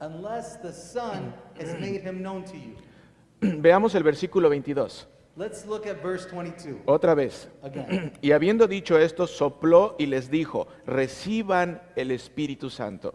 unless 0.00 0.60
the 0.60 0.72
Son 0.72 1.32
has 1.58 1.72
made 1.80 2.02
him 2.02 2.20
known 2.22 2.44
to 2.44 2.56
you. 2.56 2.76
Veamos 3.60 3.94
el 3.94 4.02
versículo 4.02 4.48
22. 4.50 5.06
Let's 5.36 5.66
look 5.66 5.86
at 5.86 6.00
verse 6.02 6.26
22 6.28 6.82
Otra 6.86 7.14
vez. 7.16 7.48
again. 7.62 8.12
Y 8.22 8.32
habiendo 8.32 8.68
dicho 8.68 8.98
esto, 8.98 9.26
sopló 9.26 9.96
y 9.98 10.06
les 10.06 10.30
dijo, 10.30 10.68
reciban 10.86 11.82
el 11.96 12.10
Espíritu 12.10 12.68
Santo. 12.70 13.14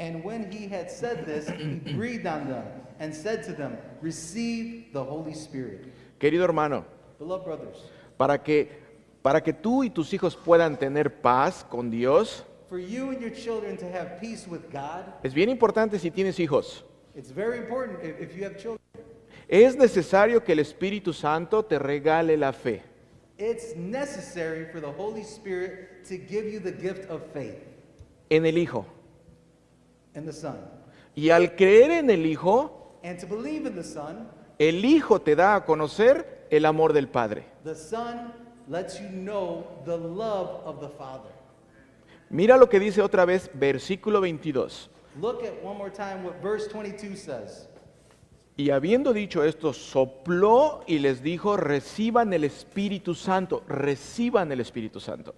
And 0.00 0.24
when 0.24 0.50
he 0.50 0.66
had 0.66 0.90
said 0.90 1.26
this, 1.26 1.46
he 1.50 1.74
breathed 1.94 2.26
on 2.26 2.48
them 2.48 2.64
and 3.00 3.14
said 3.14 3.42
to 3.44 3.52
them, 3.52 3.76
Receive 4.00 4.94
the 4.94 5.04
Holy 5.04 5.34
Spirit. 5.34 5.92
Querido 6.18 6.42
hermano, 6.42 6.86
Beloved 7.18 7.44
brothers, 7.44 7.76
para 8.16 8.38
que, 8.42 8.70
para 9.22 9.42
que 9.42 9.52
tú 9.52 9.84
y 9.84 9.90
tus 9.90 10.14
hijos 10.14 10.36
puedan 10.36 10.78
tener 10.78 11.20
paz 11.20 11.66
con 11.68 11.90
Dios, 11.90 12.44
for 12.70 12.78
you 12.78 13.10
and 13.10 13.20
your 13.20 13.30
children 13.30 13.76
to 13.76 13.84
have 13.84 14.18
peace 14.18 14.48
with 14.48 14.70
God, 14.72 15.04
es 15.22 15.34
bien 15.34 15.50
importante 15.50 15.98
si 15.98 16.10
tienes 16.10 16.38
hijos. 16.38 16.82
it's 17.14 17.30
very 17.30 17.58
important 17.58 18.02
if, 18.02 18.18
if 18.18 18.34
you 18.34 18.42
have 18.42 18.56
children. 18.56 18.80
Es 19.48 19.76
necesario 19.76 20.42
que 20.42 20.52
el 20.52 20.60
Espíritu 20.60 21.12
Santo 21.12 21.62
te 21.62 21.78
regale 21.78 22.38
la 22.38 22.52
fe. 22.52 22.82
It's 23.36 23.76
necessary 23.76 24.64
for 24.72 24.80
the 24.80 24.90
Holy 24.90 25.24
Spirit 25.24 26.06
to 26.06 26.16
give 26.16 26.46
you 26.46 26.58
the 26.58 26.72
gift 26.72 27.10
of 27.10 27.20
faith 27.34 27.58
en 28.30 28.46
el 28.46 28.56
Hijo. 28.56 28.86
In 30.14 30.24
the 30.24 30.32
Son. 30.32 30.56
Y 31.14 31.30
al 31.30 31.54
creer 31.56 31.90
en 31.90 32.10
el 32.10 32.24
Hijo, 32.26 32.98
And 33.02 33.18
to 33.18 33.26
believe 33.26 33.66
in 33.66 33.74
the 33.74 33.84
Son, 33.84 34.28
el 34.58 34.84
Hijo 34.84 35.20
te 35.20 35.34
da 35.34 35.56
a 35.56 35.64
conocer 35.64 36.46
el 36.50 36.64
amor 36.66 36.92
del 36.92 37.08
Padre. 37.08 37.44
the 37.64 37.74
Son 37.74 38.32
lets 38.68 39.00
you 39.00 39.08
know 39.08 39.64
the 39.84 39.96
love 39.96 40.60
of 40.64 40.80
the 40.80 40.88
Father. 40.88 41.30
Mira 42.28 42.56
lo 42.56 42.68
que 42.68 42.78
dice 42.78 43.02
otra 43.02 43.24
vez 43.24 43.50
versículo 43.54 44.20
22. 44.20 44.88
Look 45.20 45.42
at 45.44 45.54
one 45.64 45.76
more 45.76 45.90
time 45.90 46.22
what 46.24 46.40
verse 46.40 46.68
22 46.68 47.16
says. 47.16 47.66
Y 48.56 48.70
habiendo 48.70 49.12
dicho 49.14 49.42
esto, 49.42 49.72
sopló 49.72 50.82
y 50.86 50.98
les 50.98 51.22
dijo, 51.22 51.56
reciban 51.56 52.32
el 52.34 52.44
Espíritu 52.44 53.14
Santo, 53.14 53.62
reciban 53.66 54.52
el 54.52 54.60
Espíritu 54.60 55.00
Santo. 55.00 55.34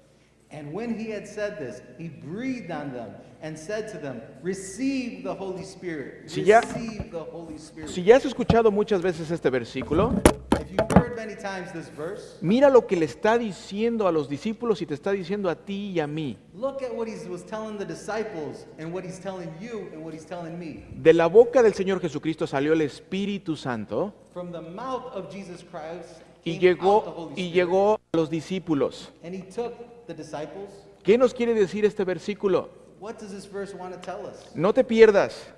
And 0.52 0.72
when 0.72 0.98
he 0.98 1.10
had 1.10 1.26
said 1.26 1.58
this, 1.58 1.82
he 1.98 2.08
breathed 2.08 2.70
on 2.70 2.92
them 2.92 3.10
and 3.40 3.56
said 3.58 3.88
to 3.92 3.98
them, 3.98 4.20
Receive 4.42 5.22
the 5.24 5.34
Holy 5.34 5.64
Spirit. 5.64 6.24
Si 6.30 6.42
ya- 6.42 6.60
Receive 6.60 7.10
the 7.10 7.24
Holy 7.32 7.58
Spirit. 7.58 7.88
Si 7.88 8.02
ya 8.02 8.16
has 8.16 8.24
escuchado 8.26 8.70
muchas 8.70 9.00
veces 9.02 9.30
este 9.30 9.48
versículo, 9.50 10.12
If 10.60 10.70
you've 10.70 10.92
heard 10.94 11.16
many 11.16 11.34
times 11.34 11.72
this 11.72 11.88
verse, 11.96 12.36
mira 12.42 12.68
lo 12.70 12.86
que 12.86 12.96
le 12.96 13.06
está 13.06 13.38
diciendo 13.38 14.06
a 14.06 14.12
los 14.12 14.28
discípulos 14.28 14.80
y 14.82 14.86
te 14.86 14.94
está 14.94 15.10
diciendo 15.12 15.48
a 15.50 15.56
ti 15.56 15.90
y 15.94 16.00
a 16.00 16.06
mí. 16.06 16.36
look 16.54 16.82
at 16.82 16.94
what 16.94 17.08
he 17.08 17.14
was 17.28 17.42
telling 17.44 17.78
the 17.78 17.84
disciples 17.84 18.66
and 18.78 18.92
what 18.92 19.04
he's 19.04 19.18
telling 19.18 19.50
you 19.60 19.88
and 19.92 20.04
what 20.04 20.12
he's 20.14 20.24
telling 20.26 20.58
me. 20.58 20.84
De 21.02 21.12
la 21.14 21.26
boca 21.28 21.62
del 21.62 21.72
Señor 21.74 21.98
Jesucristo 22.00 22.46
salió 22.46 22.74
el 22.74 22.82
Espíritu 22.82 23.56
Santo 23.56 24.12
From 24.32 24.52
the 24.52 24.60
mouth 24.60 25.06
of 25.14 25.32
Jesus 25.32 25.64
Christ 25.64 26.22
y 26.44 26.58
llegó, 26.58 27.32
y 27.36 27.50
llegó 27.50 27.94
a 28.12 28.16
los 28.16 28.30
discípulos. 28.30 29.12
And 29.22 29.34
he 29.34 29.42
took 29.42 29.74
the 30.06 30.14
disciples. 30.14 30.70
¿Qué 31.02 31.18
nos 31.18 31.34
quiere 31.34 31.54
decir 31.54 31.84
este 31.84 32.04
versículo? 32.04 32.68
What 33.00 33.16
does 33.18 33.32
this 33.32 33.50
verse 33.50 33.74
want 33.74 33.92
to 33.94 34.00
tell 34.00 34.24
us? 34.26 34.54
No 34.54 34.72
te 34.72 34.84
pierdas. 34.84 35.52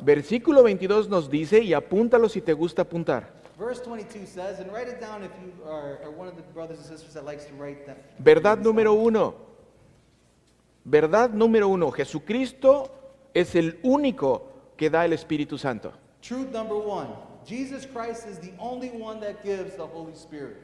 Versículo 0.00 0.62
22 0.62 1.08
nos 1.08 1.30
dice, 1.30 1.60
y 1.60 1.72
apúntalo 1.72 2.28
si 2.28 2.40
te 2.40 2.52
gusta 2.52 2.82
apuntar. 2.82 3.42
Verse 3.58 3.82
22 3.82 4.26
says, 4.26 4.60
and 4.60 4.70
write 4.72 4.88
it 4.88 5.00
down 5.00 5.22
if 5.22 5.30
you 5.40 5.52
are, 5.64 5.98
are 6.02 6.10
one 6.10 6.28
of 6.28 6.36
the 6.36 6.42
brothers 6.52 6.78
and 6.78 6.86
sisters 6.86 7.14
that 7.14 7.24
likes 7.24 7.44
to 7.46 7.54
write 7.54 7.86
that. 7.86 7.96
Verdad 8.18 8.58
número 8.58 8.92
uno. 8.92 9.34
Verdad 10.84 11.30
número 11.30 11.68
uno. 11.68 11.90
Jesucristo 11.90 12.90
es 13.34 13.54
el 13.54 13.78
único 13.82 14.42
que 14.76 14.90
da 14.90 15.04
el 15.04 15.12
Espíritu 15.12 15.58
Santo. 15.58 15.92
Truth 16.20 16.52
number 16.52 16.76
one 16.76 17.08
Jesus 17.46 17.86
Christ 17.86 18.26
is 18.26 18.38
the 18.38 18.52
only 18.58 18.90
one 18.90 19.20
that 19.20 19.42
gives 19.42 19.76
the 19.76 19.86
Holy 19.86 20.14
Spirit. 20.14 20.56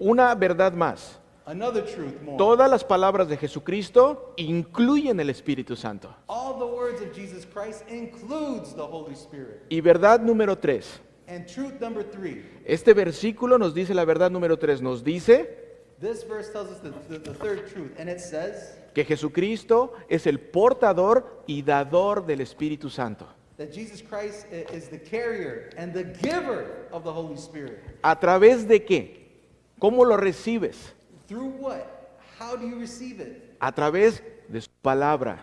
Una 0.00 0.34
verdad 0.34 0.72
más. 0.72 1.18
Another 1.46 1.84
truth 1.84 2.22
more. 2.22 2.38
Todas 2.38 2.70
las 2.70 2.82
palabras 2.82 3.28
de 3.28 3.36
Jesucristo 3.36 4.32
incluyen 4.36 5.20
el 5.20 5.28
Espíritu 5.28 5.76
Santo. 5.76 6.14
All 6.26 6.58
the 6.58 6.66
words 6.66 7.02
of 7.02 7.14
Jesus 7.14 7.44
Christ 7.44 7.84
includes 7.88 8.74
the 8.74 8.82
Holy 8.82 9.14
Spirit. 9.14 9.62
Y 9.68 9.80
verdad 9.80 10.20
número 10.20 10.56
tres. 10.56 11.00
And 11.26 11.46
truth 11.46 11.80
number 11.80 12.02
three, 12.02 12.44
Este 12.66 12.92
versículo 12.92 13.58
nos 13.58 13.74
dice 13.74 13.94
la 13.94 14.04
verdad 14.04 14.30
número 14.30 14.58
tres. 14.58 14.82
Nos 14.82 15.02
dice 15.02 15.48
this 16.00 16.26
verse 16.26 16.50
tells 16.50 16.70
us 16.70 16.80
the, 16.80 16.90
the, 17.08 17.18
the 17.18 17.34
third 17.34 17.66
truth, 17.72 17.92
and 17.98 18.10
it 18.10 18.20
says 18.20 18.78
que 18.94 19.04
Jesucristo 19.04 19.92
es 20.08 20.26
el 20.26 20.38
portador 20.38 21.42
y 21.46 21.62
dador 21.62 22.26
del 22.26 22.40
Espíritu 22.40 22.90
Santo. 22.90 23.26
That 23.56 23.72
Jesus 23.72 24.02
Christ 24.02 24.46
is 24.50 24.88
the 24.88 24.98
carrier 24.98 25.70
and 25.76 25.92
the 25.92 26.04
giver 26.04 26.86
of 26.92 27.04
the 27.04 27.12
Holy 27.12 27.36
Spirit. 27.36 27.80
¿A 28.02 28.16
través 28.16 28.66
de 28.66 28.80
qué? 28.80 29.28
¿Cómo 29.80 30.04
lo 30.04 30.16
recibes? 30.16 30.92
Through 31.28 31.50
what? 31.58 32.18
How 32.38 32.56
do 32.56 32.66
you 32.66 32.78
receive 32.78 33.20
it? 33.20 33.56
A 33.60 33.72
través 33.72 34.20
de 34.48 34.60
su 34.60 34.70
palabra. 34.82 35.38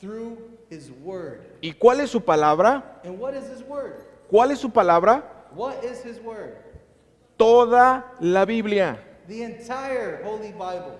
Through 0.00 0.38
His 0.70 0.90
Word. 1.02 1.40
¿Y 1.60 1.72
cuál 1.72 2.00
es 2.00 2.10
su 2.10 2.20
palabra? 2.20 3.00
And 3.04 3.18
what 3.18 3.34
is 3.34 3.48
His 3.48 3.62
Word? 3.62 4.04
¿Cuál 4.30 4.52
es 4.52 4.60
su 4.60 4.68
palabra? 4.70 5.22
What 5.54 5.84
is 5.84 6.02
His 6.02 6.18
Word? 6.20 6.56
Toda 7.38 8.04
la 8.20 8.44
Biblia. 8.44 8.98
The 9.28 9.42
entire 9.42 10.22
Holy 10.24 10.52
Bible. 10.52 10.98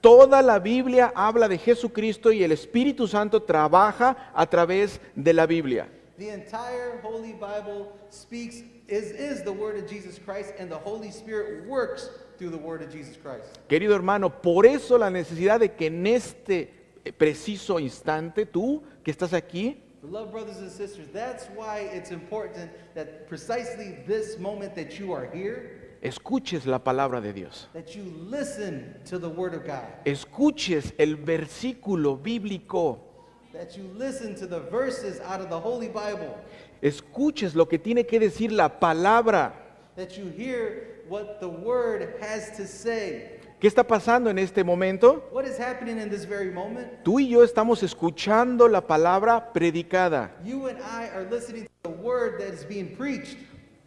Toda 0.00 0.40
la 0.40 0.58
Biblia 0.58 1.12
habla 1.14 1.46
de 1.46 1.58
Jesucristo 1.58 2.32
y 2.32 2.42
el 2.42 2.52
Espíritu 2.52 3.06
Santo 3.06 3.42
trabaja 3.42 4.16
a 4.34 4.46
través 4.46 4.98
de 5.14 5.32
la 5.34 5.46
Biblia. 5.46 5.88
The 6.18 6.30
entire 6.30 7.00
Holy 7.02 7.32
Bible 7.32 7.92
speaks, 8.10 8.62
is, 8.88 9.10
is 9.12 9.42
the 9.42 9.52
Word 9.52 9.76
of 9.76 9.90
Jesus 9.90 10.18
Christ, 10.18 10.54
and 10.58 10.70
the 10.70 10.78
Holy 10.78 11.10
Spirit 11.10 11.66
works 11.66 12.10
through 12.38 12.50
the 12.50 12.58
Word 12.58 12.82
of 12.82 12.90
Jesus 12.90 13.16
Christ. 13.16 13.58
Querido 13.68 13.94
hermano, 13.94 14.30
por 14.30 14.64
eso 14.64 14.96
la 14.96 15.10
necesidad 15.10 15.60
de 15.60 15.70
que 15.70 15.86
en 15.86 16.06
este 16.06 16.70
eh, 17.04 17.12
preciso 17.12 17.78
instante 17.78 18.46
tú 18.46 18.82
que 19.04 19.10
estás 19.10 19.34
aquí, 19.34 19.82
Beloved 20.02 20.32
brothers 20.32 20.58
and 20.58 20.70
sisters, 20.70 21.08
that's 21.12 21.46
why 21.54 21.80
it's 21.92 22.10
important 22.10 22.70
that 22.94 23.28
precisely 23.28 23.98
this 24.06 24.38
moment 24.38 24.74
that 24.74 24.98
you 24.98 25.12
are 25.12 25.26
here, 25.26 25.79
escuches 26.02 26.66
la 26.66 26.78
palabra 26.78 27.20
de 27.20 27.32
Dios. 27.32 27.68
that 27.72 27.94
you 27.94 28.02
listen 28.28 28.94
to 29.04 29.18
the 29.18 29.28
Word 29.28 29.54
of 29.54 29.64
God, 29.66 29.84
Escuches 30.04 30.92
el 30.98 31.16
versículo 31.16 32.16
bíblico. 32.16 32.98
that 33.52 33.76
you 33.76 33.84
listen 33.96 34.34
to 34.34 34.46
the 34.46 34.60
verses 34.70 35.20
out 35.20 35.40
of 35.40 35.50
the 35.50 35.58
Holy 35.58 35.88
Bible, 35.88 36.34
Escuches 36.82 37.54
lo 37.54 37.66
que 37.66 37.78
tiene 37.78 38.04
que 38.06 38.18
decir 38.18 38.50
la 38.52 38.68
palabra. 38.68 39.52
that 39.96 40.16
you 40.16 40.26
hear 40.30 41.02
what 41.08 41.40
the 41.40 41.48
Word 41.48 42.14
has 42.20 42.56
to 42.56 42.66
say. 42.66 43.36
¿Qué 43.60 43.66
está 43.68 43.84
pasando 43.86 44.30
en 44.30 44.38
este 44.38 44.64
momento? 44.64 45.22
What 45.32 45.44
is 45.44 45.58
happening 45.58 45.98
in 45.98 46.08
this 46.08 46.24
very 46.24 46.50
moment? 46.50 46.88
Tú 47.04 47.20
y 47.20 47.28
yo 47.28 47.42
estamos 47.44 47.82
escuchando 47.82 48.66
la 48.70 48.80
palabra 48.80 49.52
predicada. 49.52 50.30
You 50.42 50.68
and 50.68 50.78
I 50.80 51.08
are 51.14 51.28
listening 51.28 51.64
to 51.64 51.70
the 51.82 51.90
Word 51.90 52.38
that 52.40 52.54
is 52.54 52.64
being 52.64 52.96
preached. 52.96 53.36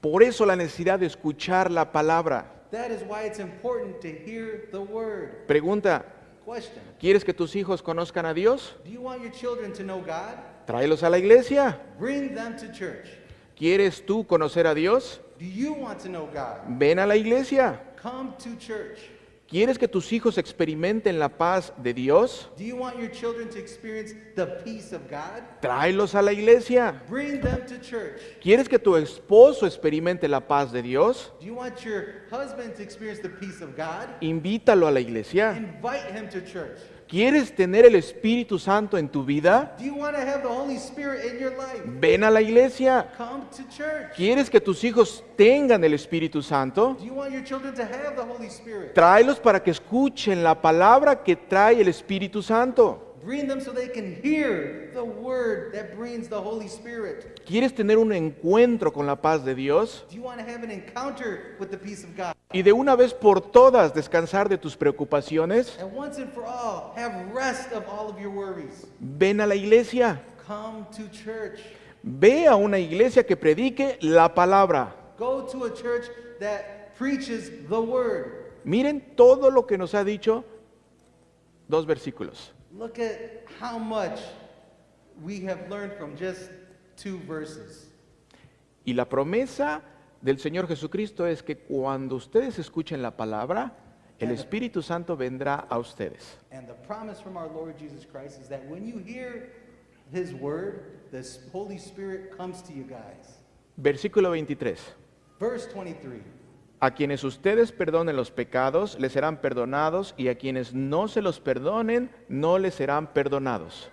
Por 0.03 0.22
eso 0.22 0.45
la 0.45 0.57
necesidad 0.57 1.00
de 1.00 1.05
escuchar 1.05 1.72
la 1.72 1.93
palabra. 1.93 2.45
That 2.72 2.91
is 2.91 3.03
why 3.07 3.25
it's 3.25 3.39
important 3.39 4.01
to 4.01 4.10
hear 4.10 4.67
the 4.69 4.79
Word. 4.79 5.48
Pregunta, 5.48 6.03
Question 6.45 6.83
¿quieres 7.00 7.24
que 7.24 7.33
tus 7.33 7.55
hijos 7.55 7.81
conozcan 7.81 8.25
a 8.25 8.33
Dios? 8.33 8.75
Do 8.83 8.91
you 8.91 9.00
want 9.00 9.22
your 9.22 9.31
children 9.31 9.72
to 9.72 9.81
know 9.81 10.01
God? 10.01 10.36
Tráelos 10.67 11.03
a 11.03 11.10
la 11.10 11.17
iglesia. 11.19 11.79
Bring 11.98 12.36
them 12.36 12.57
to 12.57 12.69
church. 12.74 13.07
¿Quieres 13.55 14.05
tú 14.05 14.27
conocer 14.27 14.67
a 14.67 14.74
Dios? 14.74 15.22
Do 15.39 15.45
you 15.45 15.72
want 15.72 16.01
to 16.01 16.10
know 16.10 16.27
God? 16.33 16.77
Ven 16.77 17.00
a 17.00 17.07
la 17.07 17.15
iglesia. 17.15 17.79
Come 17.95 18.33
to 18.39 18.57
church. 18.57 19.00
¿Quieres 19.53 19.77
que 19.77 19.88
tus 19.88 20.12
hijos 20.12 20.39
experimenten 20.39 21.19
la 21.19 21.29
paz 21.29 21.74
de 21.77 21.93
Dios? 21.93 22.50
Do 22.57 22.63
you 22.63 22.75
want 22.75 22.98
your 22.98 23.12
children 23.12 23.48
to 23.51 23.60
experience 23.60 24.15
the 24.36 24.48
peace 24.48 24.95
of 24.95 25.03
God? 25.12 25.43
Tráelos 25.62 26.15
a 26.15 26.24
la 26.24 26.31
iglesia. 26.31 27.00
Bring 27.07 27.39
them 27.39 27.63
to 27.67 27.79
church. 27.79 28.19
¿Quieres 28.41 28.67
que 28.67 28.79
tu 28.79 28.95
esposo 28.95 29.67
experimente 29.67 30.27
la 30.27 30.39
paz 30.39 30.72
de 30.72 30.81
Dios? 30.81 31.31
Do 31.39 31.45
you 31.45 31.53
want 31.53 31.86
your 31.86 32.24
husband 32.31 32.74
to 32.77 32.81
experience 32.81 33.22
the 33.22 33.29
peace 33.29 33.63
of 33.63 33.77
God? 33.77 34.07
Invítalo 34.22 34.88
a 34.88 34.91
la 34.91 35.01
iglesia. 35.01 35.55
Invite 35.55 36.12
him 36.15 36.27
to 36.29 36.41
church. 36.41 36.79
¿Quieres 37.13 37.53
tener 37.53 37.86
el 37.86 37.93
Espíritu 37.93 38.58
Santo 38.58 38.98
en 38.98 39.08
tu 39.08 39.24
vida? 39.24 39.75
Do 39.77 39.86
you 39.86 39.93
want 39.93 40.15
to 40.15 40.20
have 40.20 40.41
the 40.41 40.48
Holy 40.48 40.77
Spirit 40.77 41.32
in 41.32 41.39
your 41.39 41.51
life? 41.51 41.84
Ven 41.86 42.24
a 42.24 42.32
la 42.32 42.41
iglesia. 42.41 43.08
Come 43.15 43.43
to 43.55 43.62
church. 43.70 44.15
¿Quieres 44.15 44.50
que 44.50 44.60
tus 44.60 44.84
hijos 44.84 45.24
tengan 45.38 45.84
el 45.84 45.93
Espíritu 45.93 46.41
Santo? 46.41 46.96
Do 47.00 47.05
you 47.05 47.13
want 47.13 47.32
your 47.32 47.43
children 47.43 47.75
to 47.75 47.84
have 47.84 48.15
the 48.15 48.24
Holy 48.24 48.48
Spirit? 48.48 48.96
Tráelos 48.96 49.39
para 49.39 49.62
que 49.62 49.70
escuchen 49.70 50.41
la 50.41 50.60
palabra 50.60 51.22
que 51.22 51.36
trae 51.36 51.79
el 51.79 51.88
Espíritu 51.88 52.41
Santo. 52.41 53.12
Bring 53.23 53.47
them 53.47 53.61
so 53.61 53.71
they 53.71 53.87
can 53.87 54.21
hear 54.21 54.91
the 54.93 55.03
word 55.03 55.73
that 55.73 55.95
brings 55.95 56.27
the 56.27 56.41
Holy 56.41 56.67
Spirit. 56.67 57.39
¿Quieres 57.45 57.73
tener 57.73 57.97
un 57.97 58.11
encuentro 58.11 58.91
con 58.91 59.05
la 59.05 59.15
paz 59.15 59.45
de 59.45 59.55
Dios? 59.55 60.03
Do 60.09 60.15
you 60.15 60.21
want 60.21 60.39
to 60.39 60.45
have 60.45 60.61
an 60.61 60.71
encounter 60.71 61.55
with 61.57 61.71
the 61.71 61.77
peace 61.77 62.03
of 62.03 62.17
God? 62.17 62.33
Y 62.53 62.61
de 62.61 62.73
una 62.73 62.97
vez 62.97 63.13
por 63.13 63.39
todas 63.39 63.93
descansar 63.93 64.49
de 64.49 64.57
tus 64.57 64.75
preocupaciones? 64.75 65.77
And 65.79 65.93
once 65.93 66.17
and 66.17 66.33
for 66.33 66.43
all, 66.43 66.93
have 66.97 67.13
rest 67.33 67.71
of 67.71 67.87
all 67.87 68.09
of 68.09 68.19
your 68.19 68.29
worries. 68.29 68.85
Ven 68.99 69.39
a 69.39 69.47
la 69.47 69.55
iglesia. 69.55 70.21
Come 70.45 70.86
to 70.97 71.07
church. 71.09 71.62
Ve 72.03 72.47
a 72.47 72.57
una 72.57 72.77
iglesia 72.77 73.23
que 73.23 73.38
predique 73.38 73.97
la 74.01 74.33
palabra. 74.33 74.93
Go 75.17 75.47
to 75.47 75.63
a 75.63 75.73
church 75.73 76.07
that 76.41 76.93
preaches 76.97 77.49
the 77.69 77.79
word. 77.79 78.51
Miren 78.65 79.15
todo 79.15 79.49
lo 79.49 79.65
que 79.65 79.77
nos 79.77 79.93
ha 79.93 80.03
dicho. 80.03 80.43
Dos 81.69 81.86
versículos. 81.86 82.51
Look 82.75 82.97
at 82.97 83.45
how 83.59 83.77
much 83.77 84.19
we 85.23 85.41
have 85.41 85.69
learned 85.69 85.93
from 85.93 86.17
just 86.17 86.49
two 86.97 87.19
verses. 87.27 87.91
Y 88.86 88.93
la 88.93 89.05
promesa 89.05 89.81
del 90.21 90.39
Señor 90.39 90.67
Jesucristo 90.67 91.25
es 91.27 91.43
que 91.43 91.55
cuando 91.55 92.15
ustedes 92.15 92.57
escuchen 92.57 93.01
la 93.01 93.15
palabra, 93.15 93.73
el 94.19 94.31
Espíritu 94.31 94.81
Santo 94.81 95.15
vendrá 95.15 95.67
a 95.69 95.77
ustedes. 95.77 96.38
And 96.51 96.67
the 96.67 96.73
promise 96.88 97.21
from 97.21 97.38
our 97.38 97.47
Lord 97.47 97.77
Jesus 97.77 98.05
Christ 98.05 98.41
is 98.41 98.47
that 98.49 98.67
when 98.67 98.88
you 98.88 98.97
hear 98.97 99.51
his 100.12 100.33
word, 100.33 100.99
the 101.12 101.23
Holy 101.51 101.77
Spirit 101.77 102.36
comes 102.36 102.62
to 102.63 102.73
you 102.73 102.83
guys. 102.83 103.39
Versículo 103.77 104.29
23. 104.29 104.75
Verse 105.39 105.67
23. 105.67 106.21
A 106.84 106.91
quienes 106.96 107.24
ustedes 107.24 107.72
perdonen 107.72 108.17
los 108.17 108.30
pecados, 108.30 109.00
les 109.00 109.13
serán 109.13 109.39
perdonados, 109.39 110.13
y 110.17 110.28
a 110.28 110.36
quienes 110.36 110.74
no 110.74 111.08
se 111.08 111.22
los 111.22 111.39
perdonen, 111.39 112.12
no 112.28 112.60
les 112.60 112.76
serán 112.76 113.13
perdonados. 113.13 113.89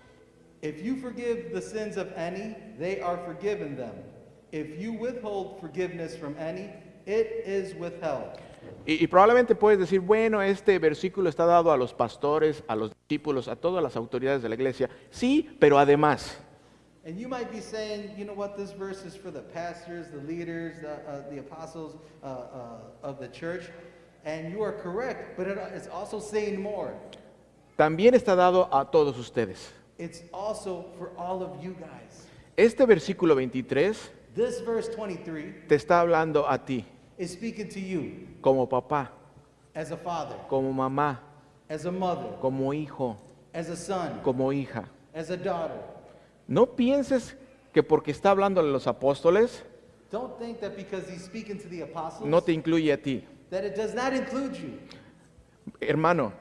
If 0.60 0.82
you 0.82 0.96
forgive 0.96 1.52
the 1.54 1.62
sins 1.62 1.96
of 1.96 2.08
any, 2.16 2.56
they 2.80 3.00
are 3.00 3.16
forgiven 3.24 3.76
them. 3.76 3.92
If 4.50 4.76
you 4.80 4.94
withhold 4.94 5.60
forgiveness 5.60 6.16
from 6.18 6.34
any, 6.36 6.68
it 7.06 7.46
is 7.46 7.76
withheld. 7.78 8.40
Y, 8.84 9.04
y 9.04 9.06
probablemente 9.06 9.54
puedes 9.54 9.78
decir, 9.78 10.00
bueno, 10.00 10.42
este 10.42 10.80
versículo 10.80 11.28
está 11.28 11.46
dado 11.46 11.70
a 11.70 11.76
los 11.76 11.94
pastores, 11.94 12.64
a 12.66 12.74
los 12.74 12.90
discípulos, 12.90 13.46
a 13.46 13.54
todas 13.54 13.84
las 13.84 13.94
autoridades 13.94 14.42
de 14.42 14.48
la 14.48 14.56
iglesia. 14.56 14.90
Sí, 15.10 15.48
pero 15.60 15.78
además, 15.78 16.42
And 17.04 17.18
you 17.18 17.28
might 17.28 17.50
be 17.50 17.60
saying, 17.60 18.10
you 18.16 18.24
know 18.24 18.34
what, 18.34 18.58
this 18.58 18.72
verse 18.72 19.04
is 19.04 19.16
for 19.16 19.30
the 19.30 19.40
pastors, 19.40 20.08
the 20.08 20.18
leaders, 20.18 20.80
the, 20.82 20.92
uh, 20.92 21.30
the 21.30 21.38
apostles 21.38 21.96
uh, 22.22 22.26
uh, 22.26 22.78
of 23.02 23.18
the 23.18 23.28
church. 23.28 23.70
And 24.24 24.52
you 24.52 24.62
are 24.62 24.72
correct, 24.72 25.36
but 25.38 25.46
it, 25.46 25.56
it's 25.74 25.88
also 25.88 26.20
saying 26.20 26.60
more. 26.60 26.94
también 27.78 28.12
está 28.14 28.36
dado 28.36 28.68
a 28.70 28.84
todos 28.84 29.16
ustedes. 29.16 29.70
It's 29.98 30.22
also 30.34 30.84
for 30.98 31.12
all 31.16 31.42
of 31.42 31.64
you 31.64 31.74
guys. 31.80 32.26
Este 32.56 32.84
versículo 32.86 33.34
23 33.34 34.10
This 34.34 34.60
verse 34.60 34.88
23 34.88 35.66
te 35.66 35.74
está 35.76 36.00
hablando 36.00 36.44
a 36.46 36.58
ti, 36.58 36.84
is 37.16 37.32
speaking 37.32 37.68
to 37.68 37.80
you 37.80 38.28
como 38.42 38.66
papá, 38.66 39.08
as 39.74 39.90
a 39.90 39.96
father, 39.96 40.36
como 40.48 40.70
mamá, 40.72 41.18
as 41.70 41.86
a 41.86 41.90
mother, 41.90 42.36
como 42.40 42.72
hijo, 42.74 43.16
as 43.54 43.70
a 43.70 43.76
son, 43.76 44.20
como 44.22 44.52
hija. 44.52 44.84
as 45.14 45.30
a 45.30 45.36
daughter. 45.36 45.80
No 46.50 46.74
pienses 46.74 47.36
que 47.72 47.84
porque 47.84 48.10
está 48.10 48.32
hablando 48.32 48.60
a 48.60 48.64
los 48.64 48.88
apóstoles, 48.88 49.64
Don't 50.10 50.36
think 50.40 50.58
that 50.58 50.72
because 50.76 51.08
he's 51.08 51.22
speaking 51.24 51.56
to 51.58 51.68
the 51.68 51.82
apostles, 51.82 52.28
no 52.28 52.40
te 52.42 52.52
incluye 52.52 52.92
a 52.92 52.96
ti. 53.00 53.24
that 53.50 53.64
it 53.64 53.76
does 53.76 53.94
not 53.94 54.12
include 54.12 54.56
you. 54.56 54.72
Hermano, 55.80 56.32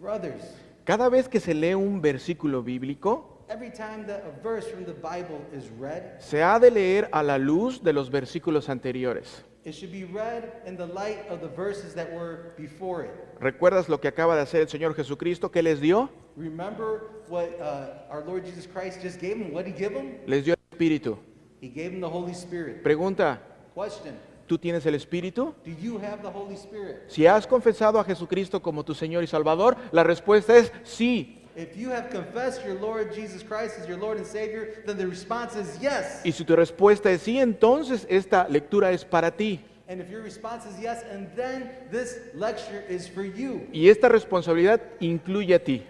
Brothers, 0.00 0.42
cada 0.84 1.08
vez 1.08 1.28
que 1.28 1.38
se 1.38 1.54
lee 1.54 1.74
un 1.74 2.02
versículo 2.02 2.64
bíblico, 2.64 3.38
every 3.48 3.70
time 3.70 4.04
that 4.08 4.24
a 4.26 4.32
verse 4.42 4.66
from 4.68 4.84
the 4.84 4.94
Bible 4.94 5.38
is 5.56 5.70
read, 5.78 6.18
se 6.20 6.42
ha 6.42 6.58
de 6.58 6.72
leer 6.72 7.08
a 7.12 7.22
la 7.22 7.38
luz 7.38 7.80
de 7.84 7.92
los 7.92 8.10
versículos 8.10 8.68
anteriores. 8.68 9.44
It 9.64 9.74
should 9.74 9.92
be 9.92 10.04
read 10.04 10.62
in 10.66 10.76
the 10.76 10.86
light 10.86 11.26
of 11.28 11.40
the 11.40 11.48
verses 11.48 11.94
that 11.94 12.12
were 12.12 12.52
before 12.56 13.04
it. 13.04 13.10
¿Recuerdas 13.40 13.88
lo 13.88 13.98
que 13.98 14.08
acaba 14.08 14.34
de 14.34 14.42
hacer 14.42 14.60
el 14.62 14.68
Señor 14.68 14.94
Jesucristo? 14.94 15.50
¿Qué 15.50 15.62
les 15.62 15.80
dio? 15.80 16.10
Remember 16.36 17.22
what 17.28 17.48
uh, 17.60 18.10
our 18.10 18.24
Lord 18.24 18.44
Jesus 18.44 18.66
Christ 18.66 19.00
just 19.02 19.20
gave 19.20 19.38
them? 19.38 19.52
What 19.52 19.64
did 19.64 19.74
he 19.74 19.78
give 19.78 19.94
them? 19.94 20.18
Les 20.26 20.44
dio 20.44 20.54
el 20.54 20.76
Espíritu. 20.76 21.18
He 21.60 21.68
gave 21.68 21.90
them 21.90 22.00
the 22.00 22.08
Holy 22.08 22.32
Spirit. 22.32 22.82
Pregunta, 22.82 23.40
Question 23.74 24.16
¿tú 24.46 24.58
tienes 24.58 24.84
el 24.84 24.94
Espíritu? 24.94 25.54
Do 25.64 25.70
you 25.70 25.98
have 25.98 26.22
the 26.22 26.28
Holy 26.28 26.56
Spirit? 26.56 27.08
Si 27.08 27.26
has 27.26 27.46
confesado 27.46 28.00
a 28.00 28.04
Jesucristo 28.04 28.60
como 28.60 28.84
tu 28.84 28.94
Señor 28.94 29.22
y 29.22 29.26
Salvador, 29.26 29.76
la 29.92 30.02
respuesta 30.02 30.56
es 30.56 30.72
sí. 30.82 31.41
If 31.54 31.76
you 31.76 31.90
have 31.90 32.08
confessed 32.10 32.64
your 32.64 32.74
Lord 32.80 33.12
Jesus 33.14 33.42
Christ 33.42 33.78
as 33.78 33.86
your 33.86 33.98
Lord 33.98 34.16
and 34.16 34.26
Savior, 34.26 34.82
then 34.86 34.96
the 34.96 35.06
response 35.06 35.54
is 35.54 35.78
yes. 35.82 36.22
Y 36.24 36.32
si 36.32 36.44
tu 36.44 36.56
respuesta 36.56 37.10
es 37.10 37.22
sí, 37.22 37.38
entonces 37.38 38.06
esta 38.08 38.46
lectura 38.48 38.90
es 38.92 39.04
para 39.04 39.30
ti. 39.30 39.60
And 39.88 40.00
if 40.00 40.08
your 40.10 40.22
response 40.22 40.64
is 40.64 40.78
yes, 40.80 41.02
and 41.12 41.28
then 41.36 41.70
this 41.90 42.18
lecture 42.34 42.82
is 42.88 43.06
for 43.06 43.22
you. 43.22 43.66
Y 43.72 43.88
esta 43.90 44.08
responsabilidad 44.08 44.80
incluye 45.00 45.54
a 45.54 45.58
ti. 45.58 45.82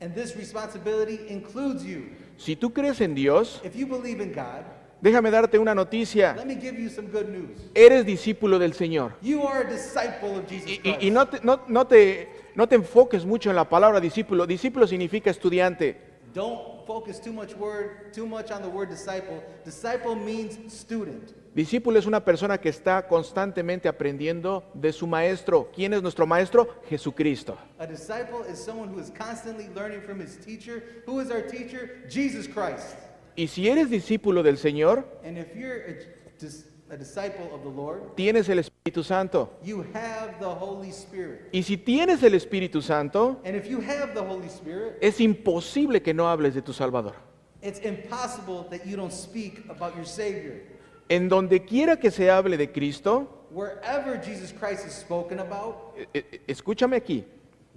And 0.00 0.14
this 0.14 0.34
responsibility 0.36 1.20
includes 1.28 1.84
you. 1.84 2.04
Si 2.38 2.56
tú 2.56 2.72
crees 2.72 3.00
en 3.02 3.14
Dios, 3.14 3.60
If 3.62 3.76
you 3.76 3.86
believe 3.86 4.22
in 4.22 4.32
God, 4.32 4.64
déjame 5.02 5.30
darte 5.30 5.58
una 5.58 5.74
noticia. 5.74 6.34
let 6.34 6.46
me 6.46 6.54
give 6.54 6.78
you 6.80 6.88
some 6.88 7.08
good 7.08 7.28
news. 7.28 7.60
Eres 7.74 8.06
discípulo 8.06 8.58
del 8.58 8.72
Señor. 8.72 9.12
You 9.20 9.42
are 9.46 9.66
a 9.66 9.70
disciple 9.70 10.38
of 10.38 10.46
Jesus 10.48 10.70
Y, 10.70 10.78
Christ. 10.78 11.02
y- 11.02 11.06
y 11.08 11.10
no 11.10 11.26
te, 11.28 11.40
no- 11.42 11.60
no 11.68 11.86
te 11.86 12.28
no 12.54 12.68
te 12.68 12.74
enfoques 12.76 13.24
mucho 13.24 13.50
en 13.50 13.56
la 13.56 13.68
palabra 13.68 14.00
discípulo. 14.00 14.46
Discípulo 14.46 14.86
significa 14.86 15.30
estudiante. 15.30 16.08
Don't 16.32 16.86
focus 16.86 17.20
too 17.20 17.32
much 17.32 17.54
word 17.56 18.12
too 18.14 18.24
much 18.26 18.50
on 18.52 18.62
the 18.62 18.68
word 18.68 18.88
disciple. 18.88 19.42
Disciple 19.64 20.14
means 20.14 20.58
student. 20.72 21.32
Discípulo 21.54 21.98
es 21.98 22.06
una 22.06 22.24
persona 22.24 22.58
que 22.58 22.68
está 22.68 23.08
constantemente 23.08 23.88
aprendiendo 23.88 24.62
de 24.74 24.92
su 24.92 25.08
maestro. 25.08 25.68
¿Quién 25.74 25.92
es 25.92 26.02
nuestro 26.02 26.26
maestro? 26.26 26.68
Jesucristo. 26.88 27.56
A 27.80 27.86
disciple 27.86 28.48
is 28.48 28.58
someone 28.58 28.88
who 28.92 29.00
is 29.00 29.10
constantly 29.10 29.68
learning 29.74 30.00
from 30.02 30.20
his 30.20 30.36
teacher. 30.38 30.84
Who 31.06 31.20
is 31.20 31.30
our 31.32 31.42
teacher? 31.42 32.04
Jesus 32.08 32.46
Christ. 32.46 32.96
Y 33.34 33.48
si 33.48 33.68
eres 33.68 33.90
discípulo 33.90 34.44
del 34.44 34.58
Señor, 34.58 35.04
And 35.24 35.36
if 35.36 35.56
you're 35.56 35.82
a, 35.88 35.94
dis- 36.38 36.66
a 36.90 36.96
disciple 36.96 37.50
of 37.52 37.62
the 37.64 37.70
Lord, 37.70 38.14
tienes 38.14 38.48
el 38.48 38.60
Espíritu 38.82 39.04
Santo. 39.04 39.50
you 39.62 39.84
have 39.92 40.38
the 40.40 40.46
Holy 40.46 40.90
Spirit. 40.90 41.50
Y 41.52 41.62
si 41.62 41.76
tienes 41.76 42.22
el 42.22 42.32
Espíritu 42.34 42.80
Santo, 42.80 43.38
And 43.44 43.54
if 43.54 43.66
you 43.68 43.78
have 43.80 44.14
the 44.14 44.20
Holy 44.22 44.48
Spirit, 44.48 44.96
es 45.02 45.20
imposible 45.20 46.00
que 46.00 46.14
no 46.14 46.26
hables 46.28 46.54
de 46.54 46.62
tu 46.62 46.72
Salvador. 46.72 47.14
it's 47.62 47.80
impossible 47.80 48.64
that 48.70 48.86
you 48.86 48.96
don't 48.96 49.12
speak 49.12 49.62
about 49.68 49.94
your 49.96 50.06
Savior. 50.06 50.62
En 51.10 51.28
donde 51.28 51.62
quiera 51.66 51.98
que 51.98 52.10
se 52.10 52.30
hable 52.30 52.56
de 52.56 52.72
Cristo, 52.72 53.28
Wherever 53.50 54.16
Jesus 54.16 54.50
Christ 54.52 54.86
is 54.86 54.94
spoken 54.94 55.40
about, 55.40 55.74
e- 56.14 56.18
e- 56.32 56.40
escúchame 56.46 56.96
aquí, 56.96 57.24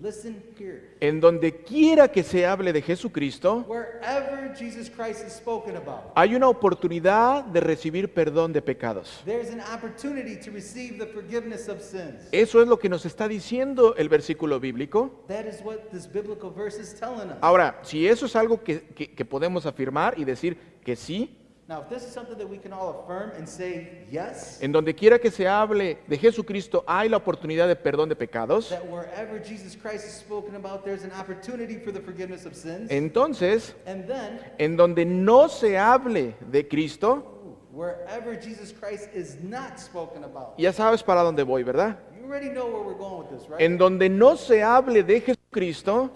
listen 0.04 0.44
here. 0.60 0.82
en 1.00 1.20
donde 1.20 1.64
quiera 1.64 2.08
que 2.12 2.22
se 2.24 2.46
hable 2.46 2.74
de 2.74 2.82
Jesucristo, 2.82 3.66
Wherever 3.68 4.54
Jesus 4.56 4.90
Christ 4.90 5.26
is 5.26 5.34
spoken 5.34 5.78
about, 5.78 6.12
hay 6.16 6.36
una 6.36 6.48
oportunidad 6.50 7.46
de 7.46 7.60
recibir 7.62 8.14
perdón 8.14 8.52
de 8.54 8.62
pecados. 8.62 9.22
there's 9.26 9.50
an 9.50 9.62
opportunity 9.74 10.36
to 10.36 10.52
receive 10.52 10.98
the 11.00 11.08
forgiveness 11.08 11.70
of 11.70 11.82
sins. 11.82 12.28
Eso 12.32 12.62
es 12.62 12.68
lo 12.68 12.78
que 12.78 12.90
nos 12.90 13.06
está 13.06 13.28
diciendo 13.28 13.96
el 13.96 14.10
versículo 14.10 14.60
bíblico. 14.60 15.24
That 15.28 15.46
is 15.46 15.62
what 15.64 15.78
this 15.92 16.06
biblical 16.12 16.52
verse 16.54 16.80
is 16.80 16.94
telling 17.00 17.30
us. 17.32 17.38
Ahora, 17.42 17.80
si 17.84 18.08
eso 18.08 18.26
es 18.26 18.36
algo 18.36 18.64
que, 18.64 18.82
que- 18.96 19.14
que 19.14 19.26
podemos 19.26 19.66
afirmar 19.66 20.20
y 20.20 20.26
decir 20.26 20.58
que 20.84 20.96
sí, 20.96 21.38
Now, 21.74 21.82
if 21.82 21.90
this 21.90 22.04
is 22.04 22.14
something 22.14 22.38
that 22.38 22.48
we 22.48 22.60
can 22.60 22.72
all 22.72 23.00
affirm 23.02 23.32
and 23.36 23.50
say 23.50 24.06
yes, 24.12 24.62
en 24.62 24.72
donde 24.72 24.94
quiera 24.94 25.18
que 25.18 25.32
se 25.32 25.48
hable 25.48 25.98
de 26.06 26.18
Jesucristo 26.20 26.84
hay 26.86 27.10
la 27.10 27.18
oportunidad 27.18 27.68
de 27.68 27.76
perdón 27.76 28.10
de 28.10 28.16
pecados, 28.16 28.70
that 28.70 28.88
wherever 28.88 29.40
Jesus 29.40 29.76
Christ 29.76 30.06
is 30.06 30.14
spoken 30.14 30.56
about, 30.56 30.86
there's 30.86 31.04
an 31.04 31.12
opportunity 31.14 31.80
for 31.80 31.92
the 31.92 32.00
forgiveness 32.00 32.46
of 32.46 32.54
sins. 32.54 32.92
entonces, 32.92 33.74
en 33.88 34.78
donde 34.78 35.04
no 35.04 35.50
se 35.50 35.76
hable 35.76 36.36
de 36.52 36.68
Cristo, 36.68 37.24
wherever 37.72 38.40
Jesus 38.40 38.72
Christ 38.72 39.10
is 39.16 39.42
not 39.42 39.80
spoken 39.80 40.24
about, 40.26 40.54
ya 40.60 40.72
sabes 40.74 41.02
para 41.02 41.24
dónde 41.24 41.42
voy, 41.42 41.64
¿verdad? 41.64 41.98
you 42.16 42.24
already 42.28 42.50
know 42.50 42.68
where 42.68 42.84
we're 42.84 42.94
going 42.94 43.18
with 43.18 43.32
this, 43.32 43.50
right? 43.50 43.60
En 43.60 43.80
donde 43.80 44.10
no 44.10 44.36
se 44.38 44.62
hable 44.62 45.02
de 45.02 45.16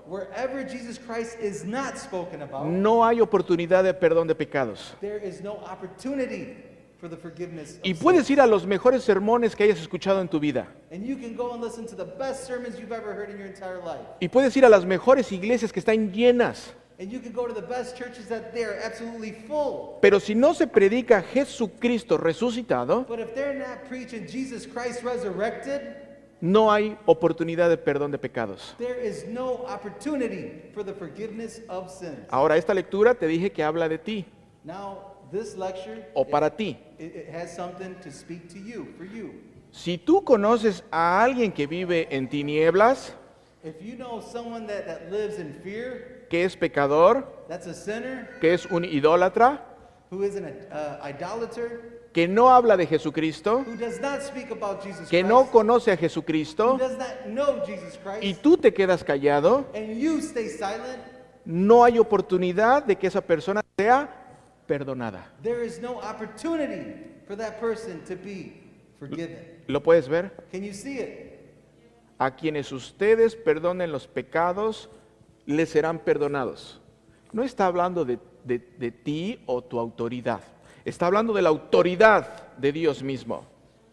Wherever 0.07 0.63
Jesus 0.63 0.97
Christ 0.99 1.37
is 1.41 1.63
not 1.65 1.97
spoken 1.97 2.41
about, 2.41 2.65
no 2.65 3.03
hay 3.05 3.21
oportunidad 3.21 3.83
de 3.83 3.93
perdón 3.93 4.27
de 4.27 4.35
pecados. 4.35 4.95
there 5.01 5.17
is 5.17 5.41
no 5.41 5.57
opportunity 5.57 6.55
for 6.99 7.07
the 7.09 7.15
forgiveness 7.17 7.79
Y 7.83 7.93
puedes 7.93 8.25
sins. 8.25 8.31
ir 8.31 8.41
a 8.41 8.47
los 8.47 8.65
mejores 8.65 9.03
sermones 9.03 9.55
que 9.55 9.63
hayas 9.65 9.79
escuchado 9.79 10.19
en 10.21 10.27
tu 10.27 10.39
vida. 10.39 10.67
And 10.91 11.05
you 11.05 11.15
can 11.17 11.35
go 11.35 11.53
and 11.53 11.61
listen 11.63 11.85
to 11.87 11.95
the 11.95 12.05
best 12.05 12.45
sermons 12.47 12.79
you've 12.79 12.91
ever 12.91 13.13
heard 13.13 13.29
in 13.29 13.37
your 13.37 13.47
entire 13.47 13.77
life. 13.83 14.01
Y 14.19 14.27
puedes 14.29 14.55
ir 14.57 14.65
a 14.65 14.69
las 14.69 14.83
mejores 14.85 15.31
iglesias 15.31 15.71
que 15.71 15.79
están 15.79 16.11
llenas. 16.11 16.73
And 16.99 17.11
you 17.11 17.19
can 17.19 17.31
go 17.31 17.45
to 17.45 17.53
the 17.53 17.61
best 17.61 17.95
churches 17.95 18.27
that 18.29 18.51
they're 18.55 18.81
absolutely 18.83 19.31
full. 19.47 19.99
Pero 20.01 20.19
si 20.19 20.33
no 20.33 20.55
se 20.55 20.65
predica 20.65 21.21
Jesucristo 21.21 22.17
resucitado, 22.17 23.05
But 23.07 23.19
if 23.19 23.35
they're 23.35 23.53
not 23.53 23.87
preaching 23.87 24.25
Jesus 24.27 24.65
Christ 24.65 25.03
resurrected, 25.03 26.06
no 26.41 26.71
hay 26.71 26.97
oportunidad 27.05 27.69
de 27.69 27.77
perdón 27.77 28.11
de 28.11 28.17
pecados. 28.17 28.75
there 28.77 28.99
is 29.05 29.25
no 29.27 29.65
opportunity 29.67 30.61
for 30.73 30.83
the 30.83 30.93
forgiveness 30.93 31.61
of 31.69 31.89
sins. 31.91 32.19
Ahora, 32.29 32.57
esta 32.57 32.73
lectura 32.73 33.13
te 33.15 33.27
dije 33.27 33.51
que 33.51 33.63
habla 33.63 33.87
de 33.89 33.97
ti 33.97 34.25
Now, 34.63 35.13
this 35.31 35.55
lecture, 35.57 36.07
o 36.13 36.21
it, 36.23 36.29
para 36.29 36.49
ti. 36.55 36.77
it- 36.99 37.15
it 37.15 37.29
has 37.33 37.55
something 37.55 37.95
to 38.03 38.11
speak 38.11 38.47
to 38.49 38.57
you, 38.59 38.87
for 38.97 39.05
you. 39.05 39.31
Si 39.71 39.97
tú 39.97 40.23
conoces 40.23 40.83
a 40.91 41.21
alguien 41.23 41.51
que 41.51 41.67
vive 41.67 42.07
en 42.09 42.27
tinieblas, 42.29 43.13
If 43.63 43.81
you 43.81 43.95
know 43.97 44.21
someone 44.21 44.67
that, 44.67 44.85
that 44.85 45.11
lives 45.11 45.39
in 45.39 45.53
fear, 45.63 46.25
que 46.29 46.43
es 46.45 46.55
pecador, 46.55 47.25
that's 47.49 47.67
a 47.67 47.73
sinner, 47.73 48.29
que 48.39 48.53
es 48.53 48.65
un 48.67 48.85
idólatra, 48.85 49.61
who 50.11 50.23
is 50.23 50.35
an 50.37 50.45
uh, 50.71 51.05
idolater, 51.05 51.96
que 52.17 52.27
no 52.27 52.49
habla 52.49 52.75
de 52.75 52.87
Jesucristo, 52.87 53.63
que 55.07 55.21
no 55.23 55.51
conoce 55.51 55.91
a 55.91 55.97
Jesucristo, 55.97 56.79
y 58.23 58.33
tú 58.33 58.57
te 58.57 58.73
quedas 58.73 59.03
callado, 59.03 59.67
no 61.45 61.83
hay 61.83 61.99
oportunidad 61.99 62.81
de 62.83 62.95
que 62.95 63.05
esa 63.05 63.21
persona 63.21 63.61
sea 63.77 64.09
perdonada. 64.65 65.31
¿Lo 69.67 69.83
puedes 69.83 70.09
ver? 70.09 70.31
A 72.17 72.35
quienes 72.35 72.71
ustedes 72.71 73.35
perdonen 73.35 73.91
los 73.91 74.07
pecados, 74.07 74.89
les 75.45 75.69
serán 75.69 75.99
perdonados. 75.99 76.81
No 77.31 77.43
está 77.43 77.67
hablando 77.67 78.05
de, 78.05 78.17
de- 78.43 78.57
de 78.79 78.89
ti 78.91 79.39
o 79.45 79.61
tu 79.63 79.77
autoridad. 79.77 80.41
Está 80.87 81.07
hablando 81.07 81.33
de 81.33 81.41
la 81.41 81.49
autoridad 81.49 82.55
de 82.57 82.71
Dios 82.71 83.03
mismo. 83.03 83.45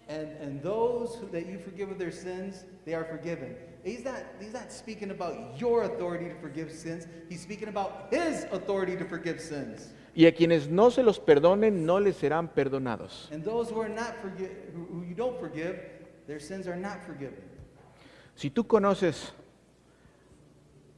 And, 0.09 0.28
and 0.40 0.62
those 0.62 1.16
who, 1.16 1.26
that 1.33 1.44
you 1.44 1.59
forgive 1.59 1.90
of 1.90 1.98
their 1.98 2.12
sins, 2.12 2.64
they 2.85 2.94
are 2.94 3.04
forgiven. 3.04 3.57
He's 3.83 4.04
not, 4.04 4.22
he's 4.38 4.52
not 4.52 4.70
speaking 4.70 5.11
about 5.11 5.59
your 5.59 5.83
authority 5.83 6.26
to 6.28 6.37
forgive 6.40 6.70
sins. 6.70 7.09
He's 7.28 7.40
speaking 7.42 7.66
about 7.66 8.12
his 8.12 8.44
authority 8.52 8.96
to 8.96 9.04
forgive 9.04 9.40
sins. 9.40 9.92
Y 10.14 10.26
a 10.26 10.33
quienes 10.33 10.68
no 10.68 10.90
se 10.90 11.02
los 11.02 11.18
perdonen, 11.18 11.85
no 11.85 11.98
les 11.98 12.16
serán 12.16 12.48
perdonados. 12.54 13.28
And 13.33 13.42
those 13.42 13.70
who 13.72 13.80
are 13.80 13.88
not 13.88 14.14
forgi- 14.22 14.52
who, 14.72 14.85
who 14.85 15.04
you 15.04 15.16
don't 15.16 15.40
forgive, 15.40 15.80
their 16.28 16.38
sins 16.38 16.68
are 16.68 16.76
not 16.78 17.02
forgiven. 17.04 17.42
Si 18.37 18.50
tú 18.50 18.68
conoces, 18.68 19.33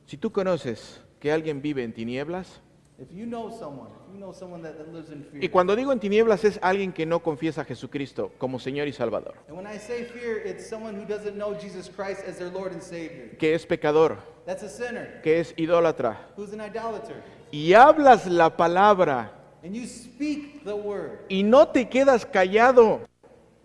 si 0.04 0.18
tú 0.18 0.30
conoces 0.30 1.00
que 1.20 1.32
alguien 1.32 1.62
vive 1.62 1.82
en 1.84 1.94
tinieblas, 1.94 2.60
If 2.98 3.12
you 3.12 3.26
know 3.26 3.50
someone, 3.50 3.88
if 4.08 4.14
you 4.14 4.18
know 4.18 4.32
someone 4.32 4.62
that, 4.62 4.78
that 4.78 4.90
lives 4.90 5.10
in 5.10 5.22
fear, 5.24 5.42
y 5.42 5.48
cuando 5.50 5.76
digo 5.76 5.92
en 5.92 6.00
tinieblas 6.00 6.44
es 6.44 6.58
alguien 6.62 6.92
que 6.94 7.04
no 7.04 7.20
confiesa 7.20 7.60
a 7.60 7.64
Jesucristo 7.64 8.32
como 8.38 8.58
Señor 8.58 8.88
y 8.88 8.92
Salvador, 8.92 9.34
and 9.48 9.56
when 9.56 9.66
I 9.66 9.78
say 9.78 10.04
fear, 10.04 10.38
it's 10.46 10.66
someone 10.66 10.94
who 10.98 11.04
doesn't 11.04 11.36
know 11.36 11.54
Jesus 11.60 11.90
Christ 11.94 12.22
as 12.26 12.38
their 12.38 12.50
Lord 12.50 12.72
and 12.72 12.82
Savior. 12.82 13.36
que 13.38 13.54
es 13.54 13.66
pecador, 13.66 14.16
That's 14.46 14.62
a 14.62 14.68
sinner 14.70 15.20
que 15.22 15.40
es 15.40 15.52
idólatra, 15.58 16.16
who's 16.38 16.54
an 16.54 16.60
idolater. 16.62 17.22
y 17.52 17.74
hablas 17.74 18.26
la 18.26 18.56
palabra 18.56 19.30
And 19.62 19.74
you 19.74 19.86
speak 19.86 20.64
the 20.64 20.74
word, 20.74 21.18
y 21.28 21.42
no 21.42 21.68
te 21.68 21.90
quedas 21.90 22.24
callado, 22.24 23.00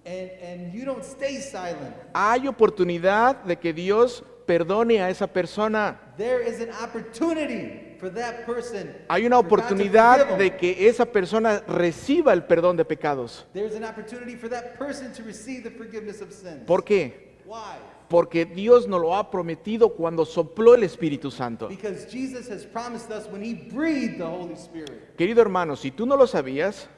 and, 0.05 0.29
and 0.43 0.73
you 0.73 0.83
don't 0.83 1.05
stay 1.05 1.39
silent. 1.39 1.95
hay 2.13 2.47
oportunidad 2.49 3.45
de 3.45 3.55
que 3.55 3.71
Dios 3.71 4.25
perdone 4.45 5.01
a 5.01 5.09
esa 5.09 5.27
persona. 5.27 5.97
There 6.17 6.41
is 6.45 6.59
an 6.59 6.71
opportunity. 6.83 7.87
Hay 9.07 9.25
una 9.25 9.39
oportunidad 9.39 10.37
de 10.37 10.55
que 10.57 10.87
esa 10.87 11.05
persona 11.05 11.61
reciba 11.67 12.33
el 12.33 12.43
perdón 12.43 12.77
de 12.77 12.85
pecados. 12.85 13.45
There's 13.53 13.75
an 13.75 13.83
opportunity 13.83 14.35
for 14.35 14.49
that 14.49 14.77
person 14.77 15.13
to 15.13 15.23
receive 15.23 15.63
the 15.63 15.71
forgiveness 15.71 16.21
of 16.21 16.31
sins. 16.31 16.65
¿Por 16.65 16.83
qué? 16.83 17.37
Why? 17.45 17.77
Porque 18.09 18.45
Dios 18.45 18.87
nos 18.87 18.99
lo 18.99 19.15
ha 19.15 19.31
prometido 19.31 19.93
cuando 19.93 20.25
sopló 20.25 20.75
el 20.75 20.83
Espíritu 20.83 21.31
Santo. 21.31 21.69
Because 21.69 22.07
Jesus 22.11 22.49
has 22.49 22.65
promised 22.65 23.09
us 23.11 23.27
when 23.31 23.41
He 23.41 23.53
breathed 23.53 24.17
the 24.17 24.25
Holy 24.25 24.55
Spirit. 24.55 25.15
Querido 25.15 25.41
hermano, 25.41 25.75
si 25.75 25.91
tú 25.91 26.05
no 26.05 26.17
lo 26.17 26.27
sabías, 26.27 26.89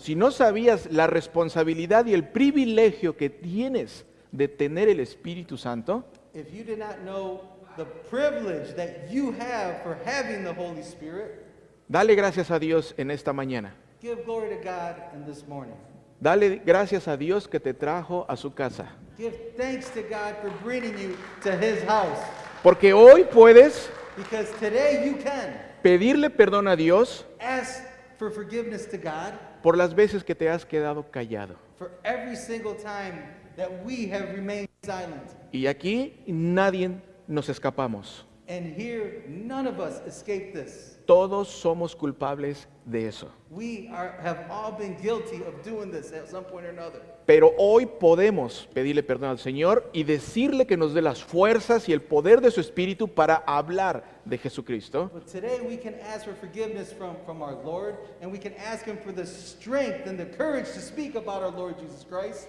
si 0.00 0.14
no 0.14 0.30
sabías 0.30 0.90
la 0.92 1.06
responsabilidad 1.06 2.06
y 2.06 2.14
el 2.14 2.28
privilegio 2.28 3.16
que 3.16 3.30
tienes 3.30 4.04
de 4.30 4.48
tener 4.48 4.88
el 4.88 5.00
Espíritu 5.00 5.56
Santo, 5.56 6.04
if 6.34 6.52
you 6.52 6.64
did 6.64 6.78
not 6.78 6.96
know 7.04 7.51
the 7.76 7.84
privilege 8.10 8.74
that 8.76 9.10
you 9.10 9.32
have 9.32 9.82
for 9.82 9.96
having 10.04 10.44
the 10.44 10.52
Holy 10.52 10.82
Spirit, 10.82 11.46
dale 11.88 12.14
gracias 12.14 12.50
a 12.50 12.58
Dios 12.58 12.94
en 12.98 13.10
esta 13.10 13.32
mañana. 13.32 13.72
give 14.00 14.24
glory 14.24 14.48
to 14.50 14.62
God 14.62 14.96
in 15.14 15.24
this 15.24 15.46
morning. 15.46 15.76
Dale 16.20 16.60
gracias 16.64 17.08
a 17.08 17.16
Dios 17.16 17.48
que 17.48 17.58
te 17.60 17.72
trajo 17.74 18.24
a 18.28 18.36
su 18.36 18.52
casa. 18.54 18.86
Give 19.18 19.32
thanks 19.56 19.90
to 19.90 20.02
God 20.02 20.36
for 20.40 20.50
bringing 20.62 20.96
you 20.98 21.16
to 21.42 21.52
His 21.56 21.82
house. 21.84 22.18
Porque 22.62 22.92
hoy 22.92 23.24
puedes 23.24 23.90
Because 24.16 24.50
today 24.60 25.04
you 25.06 25.16
can 25.16 25.54
pedirle 25.82 26.30
perdón 26.30 26.68
a 26.68 26.76
Dios 26.76 27.24
ask 27.40 27.82
for 28.18 28.30
forgiveness 28.30 28.86
to 28.88 28.96
God 28.98 29.32
por 29.62 29.76
las 29.76 29.94
veces 29.94 30.22
que 30.22 30.34
te 30.34 30.48
has 30.48 30.64
quedado 30.64 31.04
callado. 31.10 31.56
for 31.76 31.90
every 32.04 32.36
single 32.36 32.74
time 32.74 33.24
that 33.56 33.68
we 33.84 34.06
have 34.06 34.32
remained 34.34 34.68
silent. 34.84 35.22
Y 35.52 35.66
aquí 35.66 36.22
nadie 36.26 36.90
nos 37.26 37.48
escapamos. 37.48 38.24
And 38.48 38.74
here, 38.76 39.24
none 39.28 39.66
of 39.66 39.78
us 39.78 40.00
escape 40.06 40.52
this. 40.52 40.98
Todos 41.06 41.48
somos 41.48 41.94
culpables 41.94 42.66
de 42.84 43.06
eso. 43.06 43.28
We 43.50 43.88
are, 43.92 44.18
have 44.22 44.46
all 44.50 44.72
been 44.72 44.96
guilty 45.00 45.42
of 45.44 45.62
doing 45.64 45.90
this 45.90 46.12
at 46.12 46.28
some 46.28 46.44
point 46.44 46.66
or 46.66 46.70
another. 46.70 47.00
Pero 47.24 47.52
hoy 47.56 47.86
podemos 47.86 48.68
pedirle 48.74 49.02
perdón 49.04 49.30
al 49.30 49.38
Señor 49.38 49.88
y 49.92 50.02
decirle 50.02 50.66
que 50.66 50.76
nos 50.76 50.92
dé 50.92 51.00
las 51.02 51.22
fuerzas 51.22 51.88
y 51.88 51.92
el 51.92 52.02
poder 52.02 52.40
de 52.40 52.50
su 52.50 52.60
Espíritu 52.60 53.08
para 53.08 53.36
hablar 53.46 54.02
de 54.24 54.38
Jesucristo. 54.38 55.08
But 55.14 55.26
today 55.28 55.60
we 55.60 55.76
can 55.76 55.94
ask 56.00 56.24
for 56.24 56.34
forgiveness 56.34 56.92
from, 56.92 57.16
from 57.24 57.42
our 57.42 57.54
Lord, 57.64 57.96
and 58.20 58.30
we 58.30 58.38
can 58.38 58.54
ask 58.54 58.84
Him 58.84 58.98
for 58.98 59.12
the 59.12 59.24
strength 59.24 60.06
and 60.06 60.18
the 60.18 60.26
courage 60.26 60.66
to 60.74 60.80
speak 60.80 61.14
about 61.14 61.42
our 61.42 61.52
Lord 61.52 61.78
Jesus 61.78 62.04
Christ 62.04 62.48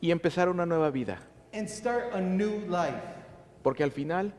y 0.00 0.10
empezar 0.10 0.48
una 0.48 0.64
nueva 0.64 0.90
vida. 0.90 1.18
and 1.52 1.68
start 1.70 2.12
a 2.12 2.20
new 2.20 2.58
life. 2.66 3.02
Porque 3.64 3.82
al 3.82 3.90
final 3.90 4.34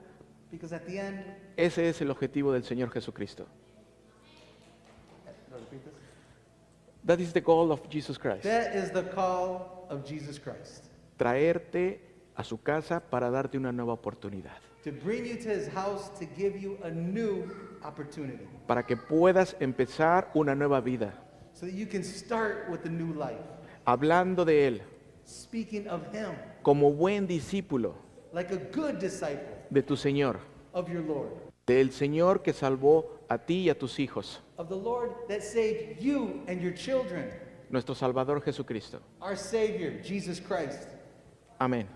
Because 0.52 0.74
at 0.74 0.86
the 0.86 1.00
end, 1.00 1.20
ese 1.58 1.90
es 1.90 2.00
el 2.00 2.12
objetivo 2.12 2.54
del 2.54 2.64
Señor 2.64 2.92
Jesucristo. 2.92 3.48
That 7.06 7.20
is 7.20 7.34
the 7.34 7.42
goal 7.42 7.72
of 7.72 7.82
Jesus 7.90 8.18
Christ. 8.18 8.44
that 8.44 8.76
is 8.76 8.92
the 8.92 9.04
call 9.04 9.88
of 9.90 10.06
Jesus 10.06 10.40
Christ. 10.40 10.86
Traerte 11.18 12.00
a 12.36 12.44
su 12.44 12.62
casa 12.62 13.00
para 13.00 13.30
darte 13.32 13.58
una 13.58 13.72
nueva 13.72 13.94
oportunidad. 13.94 14.58
To 14.84 14.92
bring 14.92 15.26
you 15.26 15.36
to 15.38 15.50
His 15.50 15.68
house 15.74 16.10
to 16.20 16.26
give 16.38 16.56
you 16.60 16.78
a 16.84 16.92
new 16.92 17.46
opportunity. 17.84 18.46
Para 18.68 18.86
que 18.86 18.96
puedas 18.96 19.56
empezar 19.60 20.30
una 20.36 20.54
nueva 20.54 20.82
vida. 20.82 21.14
So 21.54 21.66
that 21.66 21.74
you 21.74 21.88
can 21.88 22.04
start 22.04 22.70
with 22.70 22.86
a 22.86 22.90
new 22.90 23.14
life. 23.14 23.42
Hablando 23.86 24.46
de 24.46 24.68
Él 24.68 24.82
Speaking 25.26 25.88
of 25.90 26.02
Him 26.14 26.36
como 26.62 26.92
buen 26.92 27.26
discípulo 27.28 28.05
like 28.36 28.52
a 28.52 28.58
good 28.58 29.00
disciple 29.00 29.56
de 29.70 29.82
tu 29.82 29.96
Señor. 29.96 30.40
of 30.74 30.90
your 30.90 31.02
Lord. 31.02 31.32
Del 31.66 31.92
Señor 31.92 32.44
que 32.44 32.52
salvó 32.54 33.22
a 33.30 33.38
ti 33.38 33.64
y 33.64 33.70
a 33.70 33.80
tus 33.80 33.98
hijos. 33.98 34.42
Of 34.58 34.68
the 34.68 34.76
Lord 34.76 35.12
that 35.30 35.42
saved 35.42 36.02
you 36.02 36.44
and 36.48 36.62
your 36.62 36.74
children. 36.74 37.32
Nuestro 37.70 37.96
Salvador 37.96 38.42
Jesucristo. 38.42 39.00
Our 39.22 39.38
Savior, 39.38 40.02
Jesus 40.04 40.40
Christ. 40.40 40.90
Amén. 41.60 41.88